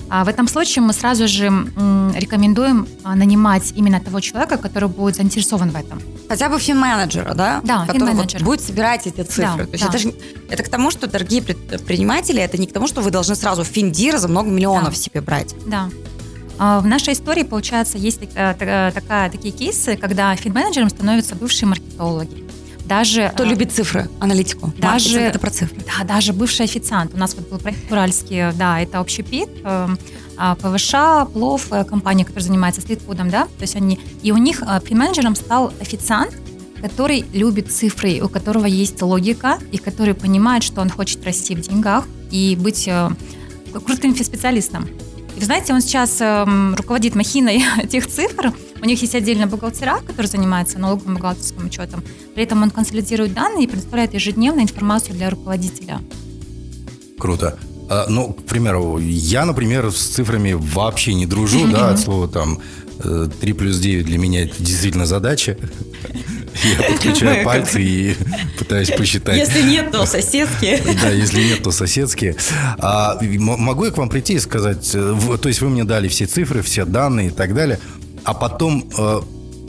А 0.10 0.24
в 0.24 0.28
этом 0.28 0.48
случае 0.48 0.84
мы 0.84 0.94
сразу 0.94 1.28
же 1.28 1.46
рекомендуем 2.16 2.88
а, 3.04 3.16
нанимать 3.16 3.74
именно 3.76 4.00
того 4.00 4.20
человека, 4.20 4.58
который 4.58 4.90
будет 4.90 5.16
заинтересован 5.16 5.70
в 5.70 5.76
этом. 5.76 6.02
Хотя 6.28 6.50
бы 6.50 6.60
финменеджера, 6.60 7.34
да? 7.36 7.62
Да, 7.64 7.86
который 7.86 8.14
вот 8.16 8.42
будет 8.42 8.62
собирать 8.62 9.06
эти 9.08 9.22
цифры. 9.22 9.66
Да, 9.66 9.66
То 9.66 9.72
есть 9.72 9.84
да. 9.84 9.90
это, 9.90 9.98
же, 10.00 10.14
это 10.50 10.64
к 10.64 10.70
тому, 10.70 10.90
что, 10.92 11.08
дорогие 11.08 11.42
предприниматели, 11.42 12.42
это 12.42 12.58
не 12.58 12.66
к 12.68 12.74
тому, 12.74 12.88
что 12.88 13.02
вы 13.02 13.12
должны 13.12 13.36
сразу 13.36 13.64
финдир 13.64 14.18
за 14.18 14.28
много 14.28 14.50
миллионов 14.50 14.94
Да. 14.94 15.00
себе 15.00 15.22
брать. 15.22 15.54
Да. 15.68 15.90
А 16.58 16.82
В 16.82 16.88
нашей 16.88 17.14
истории, 17.14 17.44
получается, 17.44 17.98
есть 17.98 18.20
так- 18.20 18.58
э, 18.62 18.92
такая, 18.94 19.30
такие 19.30 19.54
кейсы, 19.54 19.96
когда 19.96 20.36
финменеджером 20.36 20.90
становятся 20.90 21.36
бывшие 21.36 21.70
маркетологи. 21.70 22.49
Даже, 22.90 23.30
Кто 23.34 23.44
э, 23.44 23.50
любит 23.50 23.72
цифры, 23.72 24.10
аналитику? 24.20 24.74
Даже- 24.78 25.20
это 25.20 25.38
про 25.40 25.52
цифры. 25.52 25.78
Да, 25.86 26.04
даже 26.04 26.34
бывший 26.34 26.66
официант. 26.66 27.14
У 27.14 27.18
нас 27.18 27.36
вот 27.36 27.48
был 27.48 27.60
проект 27.60 27.92
Уральский, 27.92 28.52
да, 28.54 28.82
это 28.82 29.00
общепит, 29.00 29.50
э, 29.64 29.88
а, 30.38 30.56
ПВШ, 30.56 31.32
Плов, 31.32 31.68
э, 31.72 31.84
компания, 31.86 32.26
которая 32.26 32.46
занимается 32.46 32.82
стритфудом, 32.82 33.30
да, 33.30 33.44
то 33.44 33.62
есть 33.62 33.76
они, 33.76 34.00
и 34.24 34.32
у 34.32 34.38
них 34.38 34.64
э, 34.64 34.80
финменеджером 34.84 35.36
стал 35.36 35.72
официант, 35.80 36.36
который 36.82 37.26
любит 37.34 37.72
цифры, 37.72 38.22
у 38.22 38.30
которого 38.30 38.66
есть 38.66 39.02
логика, 39.02 39.60
и 39.72 39.78
который 39.78 40.16
понимает, 40.16 40.64
что 40.64 40.82
он 40.82 40.90
хочет 40.90 41.24
расти 41.26 41.56
в 41.56 41.62
деньгах 41.62 42.06
и 42.32 42.58
быть 42.60 42.88
э, 42.88 43.10
крутым 43.86 44.16
специалистом. 44.16 44.88
И 45.36 45.40
вы 45.40 45.46
знаете, 45.46 45.74
он 45.74 45.82
сейчас 45.82 46.18
эм, 46.22 46.74
руководит 46.76 47.16
махиной 47.16 47.64
этих 47.84 48.08
цифр. 48.08 48.54
У 48.82 48.86
них 48.86 49.02
есть 49.02 49.16
отдельно 49.16 49.48
бухгалтера, 49.48 50.00
которые 50.06 50.28
занимаются 50.28 50.80
налоговым 50.80 51.16
бухгалтерским 51.16 51.66
учетом. 51.66 52.04
При 52.34 52.44
этом 52.44 52.64
он 52.64 52.72
консолидирует 52.72 53.34
данные 53.34 53.66
и 53.66 53.68
предоставляет 53.68 54.14
ежедневно 54.14 54.62
информацию 54.62 55.16
для 55.16 55.30
руководителя. 55.30 56.00
Круто. 57.18 57.58
А, 57.90 58.06
ну, 58.08 58.34
к 58.34 58.44
примеру, 58.44 59.00
я, 59.00 59.46
например, 59.46 59.92
с 59.92 59.98
цифрами 59.98 60.54
вообще 60.54 61.14
не 61.14 61.26
дружу, 61.26 61.68
да, 61.68 61.90
от 61.90 62.00
слова 62.00 62.28
там 62.28 62.60
э, 63.00 63.28
3 63.42 63.54
плюс 63.54 63.80
9 63.80 64.06
для 64.06 64.18
меня 64.18 64.44
это 64.44 64.56
действительно 64.60 65.06
задача. 65.06 65.58
Я 66.64 66.84
подключаю 66.90 67.46
пальцы 67.46 67.82
и 67.82 68.16
пытаюсь 68.58 68.92
посчитать. 68.92 69.38
Если 69.38 69.62
нет, 69.62 69.92
то 69.92 70.06
соседки. 70.06 70.82
Да, 71.02 71.10
если 71.10 71.42
нет, 71.42 71.64
то 71.64 71.72
соседские. 71.72 72.36
А, 72.78 73.18
могу 73.22 73.86
я 73.86 73.92
к 73.92 73.98
вам 73.98 74.10
прийти 74.10 74.34
и 74.34 74.40
сказать, 74.40 74.92
э, 74.94 75.38
то 75.42 75.48
есть 75.48 75.62
вы 75.62 75.70
мне 75.70 75.84
дали 75.84 76.08
все 76.08 76.26
цифры, 76.26 76.62
все 76.62 76.86
данные 76.86 77.28
и 77.28 77.32
так 77.32 77.54
далее, 77.54 77.80
а 78.30 78.34
потом, 78.36 78.84
э, 78.96 79.22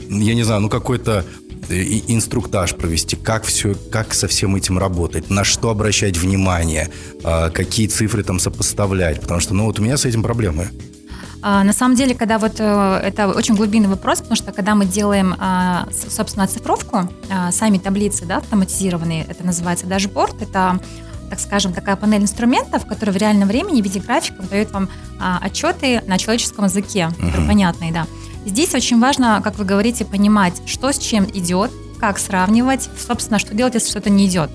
я 0.09 0.35
не 0.35 0.43
знаю, 0.43 0.61
ну 0.61 0.69
какой-то 0.69 1.25
э, 1.69 1.81
инструктаж 2.07 2.75
провести, 2.75 3.15
как 3.15 3.43
все, 3.43 3.73
как 3.91 4.13
со 4.13 4.27
всем 4.27 4.55
этим 4.55 4.77
работать, 4.77 5.31
на 5.31 5.43
что 5.43 5.69
обращать 5.71 6.17
внимание, 6.17 6.89
а, 7.23 7.49
какие 7.49 7.87
цифры 7.87 8.23
там 8.23 8.39
сопоставлять, 8.39 9.19
потому 9.19 9.39
что, 9.39 9.55
ну 9.55 9.65
вот 9.65 9.79
у 9.79 9.81
меня 9.81 9.97
с 9.97 10.05
этим 10.05 10.21
проблемы. 10.21 10.69
А, 11.41 11.63
На 11.63 11.73
самом 11.73 11.95
деле, 11.95 12.13
когда 12.13 12.37
вот 12.37 12.59
э, 12.59 12.99
это 13.03 13.29
очень 13.29 13.55
глубинный 13.55 13.89
вопрос, 13.89 14.19
потому 14.19 14.35
что 14.35 14.51
когда 14.51 14.75
мы 14.75 14.85
делаем, 14.85 15.33
а, 15.39 15.87
собственно, 16.09 16.43
оцифровку, 16.45 17.09
а, 17.31 17.51
сами 17.51 17.79
таблицы, 17.79 18.25
да, 18.25 18.37
автоматизированные, 18.37 19.25
это 19.27 19.43
называется 19.43 19.87
дашборд, 19.87 20.39
это 20.41 20.79
так 21.31 21.39
скажем, 21.39 21.71
такая 21.71 21.95
панель 21.95 22.23
инструментов, 22.23 22.85
которая 22.85 23.15
в 23.15 23.17
реальном 23.17 23.47
времени 23.47 23.81
в 23.81 23.85
виде 23.85 24.01
графиков 24.01 24.49
дает 24.49 24.71
вам 24.71 24.89
а, 25.17 25.39
отчеты 25.41 26.01
на 26.05 26.17
человеческом 26.17 26.65
языке, 26.65 27.09
Мгм. 27.17 27.47
понятные, 27.47 27.93
да. 27.93 28.05
Здесь 28.45 28.73
очень 28.73 28.99
важно, 28.99 29.41
как 29.43 29.57
вы 29.57 29.65
говорите, 29.65 30.03
понимать, 30.05 30.61
что 30.65 30.91
с 30.91 30.97
чем 30.97 31.25
идет, 31.25 31.71
как 31.99 32.17
сравнивать, 32.17 32.89
собственно, 33.07 33.37
что 33.39 33.53
делать, 33.53 33.75
если 33.75 33.89
что-то 33.89 34.09
не 34.09 34.25
идет. 34.27 34.49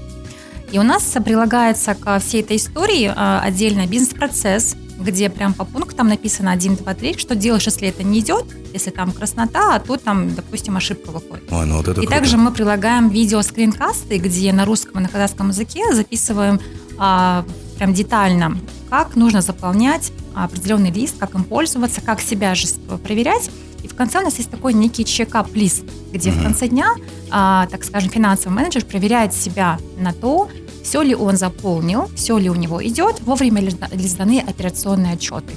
И 0.72 0.78
у 0.78 0.82
нас 0.82 1.04
прилагается 1.24 1.94
к 1.94 2.18
всей 2.18 2.40
этой 2.42 2.56
истории 2.56 3.12
а, 3.14 3.40
отдельно 3.40 3.86
бизнес-процесс, 3.86 4.74
где 4.98 5.30
прям 5.30 5.54
по 5.54 5.64
пунктам 5.64 6.08
написано 6.08 6.50
1, 6.50 6.76
2, 6.76 6.94
3, 6.94 7.18
что 7.18 7.36
делаешь, 7.36 7.66
если 7.66 7.86
это 7.88 8.02
не 8.02 8.18
идет, 8.18 8.46
если 8.72 8.90
там 8.90 9.12
краснота, 9.12 9.76
а 9.76 9.78
тут 9.78 10.02
там, 10.02 10.34
допустим, 10.34 10.76
ошибка 10.76 11.10
выходит. 11.10 11.44
Ой, 11.52 11.66
ну 11.66 11.76
вот 11.76 11.86
это 11.86 12.00
И 12.00 12.06
круто. 12.06 12.10
также 12.18 12.36
мы 12.38 12.50
прилагаем 12.50 13.08
видео-скринкасты, 13.10 14.18
где 14.18 14.52
на 14.52 14.64
русском 14.64 14.98
и 14.98 15.02
на 15.04 15.08
казахском 15.08 15.50
языке 15.50 15.94
записываем 15.94 16.58
а, 16.98 17.44
прям 17.78 17.94
детально, 17.94 18.58
как 18.90 19.14
нужно 19.14 19.42
заполнять 19.42 20.10
определенный 20.34 20.90
лист, 20.90 21.16
как 21.18 21.34
им 21.34 21.44
пользоваться, 21.44 22.00
как 22.00 22.20
себя 22.20 22.54
же 22.56 22.66
с- 22.66 22.72
проверять. 23.04 23.50
И 23.86 23.88
в 23.88 23.94
конце 23.94 24.18
у 24.18 24.22
нас 24.22 24.36
есть 24.38 24.50
такой 24.50 24.74
некий 24.74 25.04
чекап-лист, 25.04 25.84
где 26.12 26.32
в 26.32 26.34
Мгм. 26.34 26.42
конце 26.42 26.66
дня, 26.66 26.88
а, 27.30 27.68
так 27.70 27.84
скажем, 27.84 28.10
финансовый 28.10 28.52
менеджер 28.52 28.84
проверяет 28.84 29.32
себя 29.32 29.78
на 29.96 30.12
то, 30.12 30.48
все 30.82 31.02
ли 31.02 31.14
он 31.14 31.36
заполнил, 31.36 32.10
все 32.16 32.36
ли 32.36 32.50
у 32.50 32.56
него 32.56 32.84
идет, 32.84 33.20
вовремя 33.20 33.60
ли 33.60 33.70
сда- 33.70 33.94
ли 33.94 34.08
сданы 34.08 34.40
операционные 34.44 35.12
отчеты. 35.12 35.54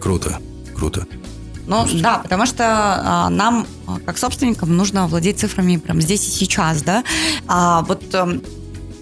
Круто, 0.00 0.40
круто. 0.74 1.06
Ну 1.68 1.86
да, 2.00 2.18
потому 2.18 2.44
что 2.44 2.64
а, 2.66 3.30
нам, 3.30 3.68
а, 3.86 4.00
как 4.04 4.18
собственникам, 4.18 4.76
нужно 4.76 5.06
владеть 5.06 5.38
цифрами 5.38 5.76
прямо 5.76 6.00
здесь 6.00 6.26
и 6.26 6.30
сейчас, 6.30 6.82
да. 6.82 7.04
А, 7.46 7.82
вот 7.82 8.02
эм, 8.14 8.42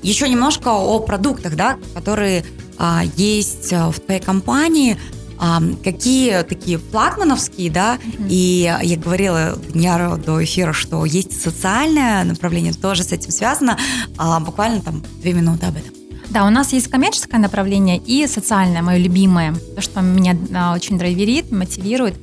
еще 0.03 0.29
немножко 0.29 0.69
о 0.69 1.01
продуктах, 1.01 1.57
да, 1.57 1.79
которые 1.95 2.45
а, 2.77 3.03
есть 3.17 3.73
а, 3.73 3.91
в 3.91 3.99
твоей 3.99 4.21
компании. 4.21 4.99
А, 5.43 5.63
какие 5.83 6.43
такие 6.43 6.77
флагмановские, 6.79 7.71
да, 7.71 7.99
Мгм. 8.05 8.27
и 8.29 8.71
я 8.83 8.97
говорила 8.97 9.57
Дняру 9.73 10.19
до 10.19 10.45
эфира, 10.45 10.75
что 10.75 11.07
есть 11.07 11.41
социальное 11.41 12.25
направление, 12.25 12.75
тоже 12.75 13.05
с 13.05 13.13
этим 13.13 13.31
связано. 13.31 13.79
А, 14.19 14.39
буквально 14.41 14.83
там 14.83 15.03
две 15.23 15.33
минуты 15.33 15.65
об 15.67 15.77
этом. 15.77 15.95
Да, 16.29 16.47
у 16.47 16.51
нас 16.51 16.73
есть 16.75 16.89
коммерческое 16.89 17.41
направление 17.41 17.97
и 17.97 18.27
социальное, 18.27 18.83
мое 18.83 18.99
любимое, 18.99 19.55
то, 19.75 19.81
что 19.81 20.03
меня 20.03 20.37
а, 20.55 20.75
очень 20.75 20.99
драйверит, 20.99 21.51
мотивирует. 21.51 22.15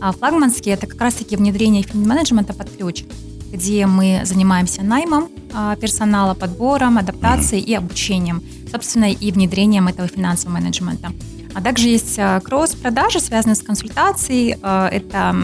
А 0.00 0.10
флагманский– 0.12 0.72
это 0.72 0.88
как 0.88 1.00
раз-таки 1.00 1.36
внедрение 1.36 1.82
финменеджмента 1.84 2.52
под 2.52 2.68
ключ, 2.76 3.04
где 3.52 3.86
мы 3.86 4.22
занимаемся 4.24 4.82
наймом 4.82 5.28
а, 5.54 5.76
персонала, 5.76 6.34
подбором, 6.34 6.98
адаптацией 6.98 7.62
и 7.62 7.72
обучением, 7.74 8.42
собственно, 8.72 9.10
и 9.10 9.30
внедрением 9.30 9.86
этого 9.86 10.08
финансового 10.08 10.58
менеджмента. 10.58 11.12
А 11.56 11.62
также 11.62 11.88
есть 11.88 12.18
а, 12.18 12.38
кросс-продажи, 12.40 13.18
связанные 13.18 13.56
с 13.56 13.62
консультацией, 13.62 14.58
а, 14.62 14.88
это 14.90 15.34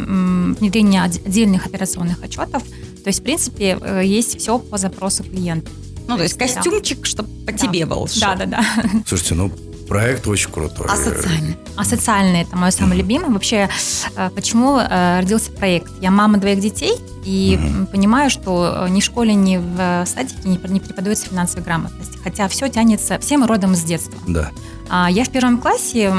внедрение 0.61 1.03
отде- 1.03 1.27
отдельных 1.27 1.65
операционных 1.65 2.23
отчетов, 2.23 2.63
то 2.63 3.09
есть, 3.09 3.21
в 3.21 3.23
принципе, 3.23 3.79
э, 3.81 4.03
есть 4.05 4.39
все 4.39 4.59
по 4.59 4.77
запросу 4.77 5.25
клиента. 5.25 5.71
Ну, 6.07 6.17
то 6.19 6.23
есть 6.25 6.39
Да. 6.39 6.45
костюмчик, 6.47 7.07
чтобы 7.07 7.31
по 7.47 7.53
Да. 7.53 7.59
тебе 7.59 7.87
был. 7.87 8.09
Да, 8.21 8.35
да, 8.35 8.45
да. 8.47 8.65
Слушайте, 9.07 9.35
ну 9.37 9.51
проект 9.89 10.27
очень 10.29 10.51
крутой. 10.51 10.87
А 10.89 10.97
социальный? 10.97 11.57
А 11.77 11.85
социальный 11.85 12.43
это 12.43 12.57
мое 12.57 12.71
самое 12.71 13.01
любимое. 13.01 13.31
Вообще, 13.31 13.69
э, 14.17 14.31
почему 14.35 14.79
э, 14.79 15.21
родился 15.21 15.51
проект? 15.51 15.91
Я 16.03 16.11
мама 16.11 16.39
двоих 16.39 16.61
детей 16.61 16.93
и 17.25 17.59
м, 17.61 17.87
понимаю, 17.87 18.29
что 18.31 18.85
э, 18.87 18.89
ни 18.91 19.01
в 19.01 19.05
школе, 19.05 19.35
ни 19.35 19.57
в 19.57 19.77
э, 19.79 20.05
садике 20.07 20.49
не 20.49 20.59
пр- 20.59 20.71
не 20.71 20.81
преподается 20.81 21.27
финансовая 21.29 21.65
грамотность. 21.65 22.13
Хотя 22.23 22.47
все 22.49 22.69
тянется, 22.69 23.19
все 23.19 23.39
мы 23.39 23.47
родом 23.47 23.73
из 23.73 23.83
детства. 23.83 24.15
Да. 24.29 24.51
А 24.95 25.11
Я 25.11 25.25
в 25.25 25.31
первом 25.31 25.59
классе 25.59 26.13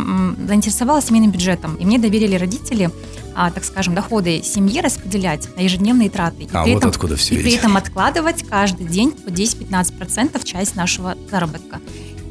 заинтересовалась 0.48 1.06
семейным 1.06 1.30
бюджетом, 1.30 1.76
и 1.76 1.86
мне 1.86 2.00
доверили 2.00 2.36
родители, 2.36 2.90
а, 3.36 3.52
так 3.52 3.64
скажем, 3.66 3.94
доходы 3.94 4.42
семьи 4.44 4.82
распределять 4.82 5.48
на 5.56 5.62
ежедневные 5.62 6.10
траты. 6.10 6.44
И 6.46 6.50
А 6.52 6.64
вот 6.66 6.78
этом- 6.78 6.90
откуда 6.90 7.16
все 7.16 7.36
и 7.36 7.44
при 7.44 7.54
этом 7.54 7.78
откладывать 7.78 8.44
каждый 8.50 8.88
день 8.88 9.12
по 9.12 9.30
10-15% 9.30 10.44
часть 10.44 10.76
нашего 10.76 11.16
заработка. 11.30 11.82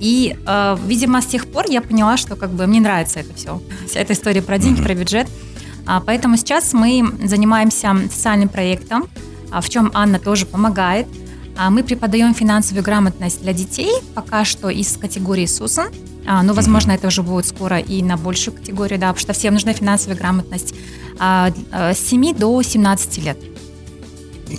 И, 0.01 0.37
э, 0.45 0.77
видимо, 0.85 1.23
с 1.23 1.27
тех 1.27 1.47
пор 1.47 1.67
я 1.71 1.81
поняла, 1.81 2.17
что 2.17 2.35
как 2.35 2.51
бы 2.51 2.67
мне 2.67 2.81
нравится 2.81 3.21
это 3.21 3.33
все. 3.35 3.63
Вся 3.89 4.01
эта 4.01 4.13
история 4.15 4.43
про 4.43 4.59
деньги, 4.59 4.79
Мгм. 4.81 4.85
про 4.85 4.95
бюджет. 4.97 5.29
А, 5.87 6.01
поэтому 6.01 6.37
сейчас 6.37 6.73
мы 6.73 7.05
занимаемся 7.25 7.97
социальным 8.13 8.49
проектом, 8.49 9.07
а, 9.53 9.61
в 9.61 9.69
чем 9.69 9.93
Анна 9.95 10.19
тоже 10.19 10.47
помогает. 10.47 11.07
А 11.57 11.71
Мы 11.71 11.85
преподаем 11.85 12.35
финансовую 12.35 12.83
грамотность 12.83 13.43
для 13.43 13.53
детей, 13.53 13.93
пока 14.15 14.45
что 14.45 14.71
из 14.71 14.97
категории 14.97 15.47
СУСАН. 15.47 15.89
А, 16.27 16.43
ну, 16.43 16.53
возможно, 16.55 16.93
это 16.93 17.09
уже 17.09 17.23
будет 17.23 17.47
скоро 17.47 17.79
и 17.79 18.03
на 18.03 18.17
большую 18.17 18.55
категорию, 18.57 18.99
да, 18.99 19.09
потому 19.09 19.21
что 19.21 19.33
всем 19.33 19.55
нужна 19.55 19.73
финансовая 19.73 20.17
грамотность. 20.17 20.75
А, 21.19 21.53
а, 21.73 21.93
С 21.95 21.99
7 21.99 22.35
до 22.35 22.63
17 22.63 23.19
лет. 23.19 23.39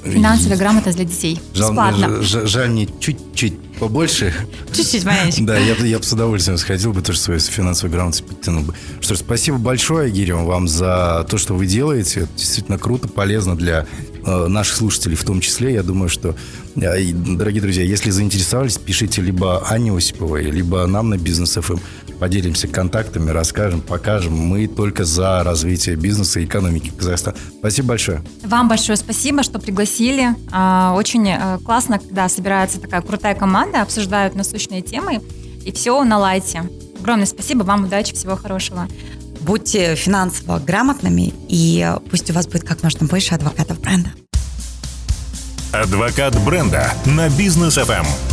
Финансовая 0.03 0.57
грамотность 0.57 0.97
для 0.97 1.05
детей. 1.05 1.39
Жаль, 1.53 1.67
Бесплатно. 1.69 2.21
ж- 2.23 2.47
жаль, 2.47 2.73
не 2.73 2.89
чуть-чуть 2.99 3.53
побольше. 3.79 4.33
Чуть-чуть, 4.73 5.05
маленечко. 5.05 5.43
Да, 5.43 5.57
я, 5.57 5.75
бы- 5.75 5.87
я 5.87 5.99
бы 5.99 6.03
с 6.03 6.11
удовольствием 6.11 6.57
сходил 6.57 6.93
бы, 6.93 7.01
тоже 7.03 7.19
свою 7.19 7.39
финансовую 7.39 7.91
грамотность 7.93 8.25
подтянул 8.25 8.63
бы. 8.63 8.73
Что 9.01 9.13
ж, 9.13 9.19
спасибо 9.19 9.57
большое, 9.59 10.09
Гирем, 10.09 10.45
вам 10.45 10.67
за 10.67 11.25
то, 11.29 11.37
что 11.37 11.53
вы 11.53 11.67
делаете. 11.67 12.21
Это 12.21 12.29
действительно 12.35 12.79
круто, 12.79 13.07
полезно 13.07 13.55
для 13.55 13.85
наших 14.25 14.77
слушателей 14.77 15.15
в 15.15 15.23
том 15.23 15.41
числе. 15.41 15.73
Я 15.73 15.83
думаю, 15.83 16.09
что, 16.09 16.35
э, 16.75 17.11
дорогие 17.13 17.61
друзья, 17.61 17.83
если 17.83 18.09
заинтересовались, 18.09 18.77
пишите 18.77 19.21
либо 19.21 19.65
Ане 19.69 19.95
Осиповой, 19.95 20.43
либо 20.43 20.85
нам 20.87 21.09
на 21.09 21.17
Бизнес 21.17 21.53
ФМ. 21.55 21.77
Поделимся 22.19 22.67
контактами, 22.67 23.31
расскажем, 23.31 23.81
покажем. 23.81 24.33
Мы 24.33 24.67
только 24.67 25.03
за 25.03 25.43
развитие 25.43 25.95
бизнеса 25.95 26.39
и 26.39 26.45
экономики 26.45 26.91
Казахстана. 26.97 27.35
Спасибо 27.59 27.89
большое. 27.89 28.23
Вам 28.43 28.69
большое 28.69 28.97
спасибо, 28.97 29.43
что 29.43 29.59
пригласили. 29.59 30.29
А, 30.51 30.93
Очень 30.95 31.27
э, 31.29 31.59
классно, 31.65 31.99
когда 31.99 32.29
собирается 32.29 32.79
такая 32.79 33.01
крутая 33.01 33.35
команда, 33.35 33.81
обсуждают 33.81 34.35
насущные 34.35 34.81
темы, 34.81 35.21
и 35.65 35.71
все 35.71 36.01
на 36.03 36.17
лайте. 36.17 36.63
Огромное 36.99 37.25
спасибо, 37.25 37.63
вам 37.63 37.85
удачи, 37.85 38.13
всего 38.13 38.35
хорошего. 38.35 38.87
Будьте 39.43 39.95
финансово 39.95 40.59
грамотными, 40.59 41.33
и 41.49 41.93
пусть 42.09 42.29
у 42.31 42.33
вас 42.33 42.47
будет 42.47 42.63
как 42.63 42.81
можно 42.81 43.05
больше 43.07 43.35
адвокатов 43.35 43.79
бренда. 43.79 44.09
Адвокат 45.73 46.39
бренда 46.43 46.93
на 47.05 47.29
бизнес 47.29 47.75
ФМ. 47.75 48.32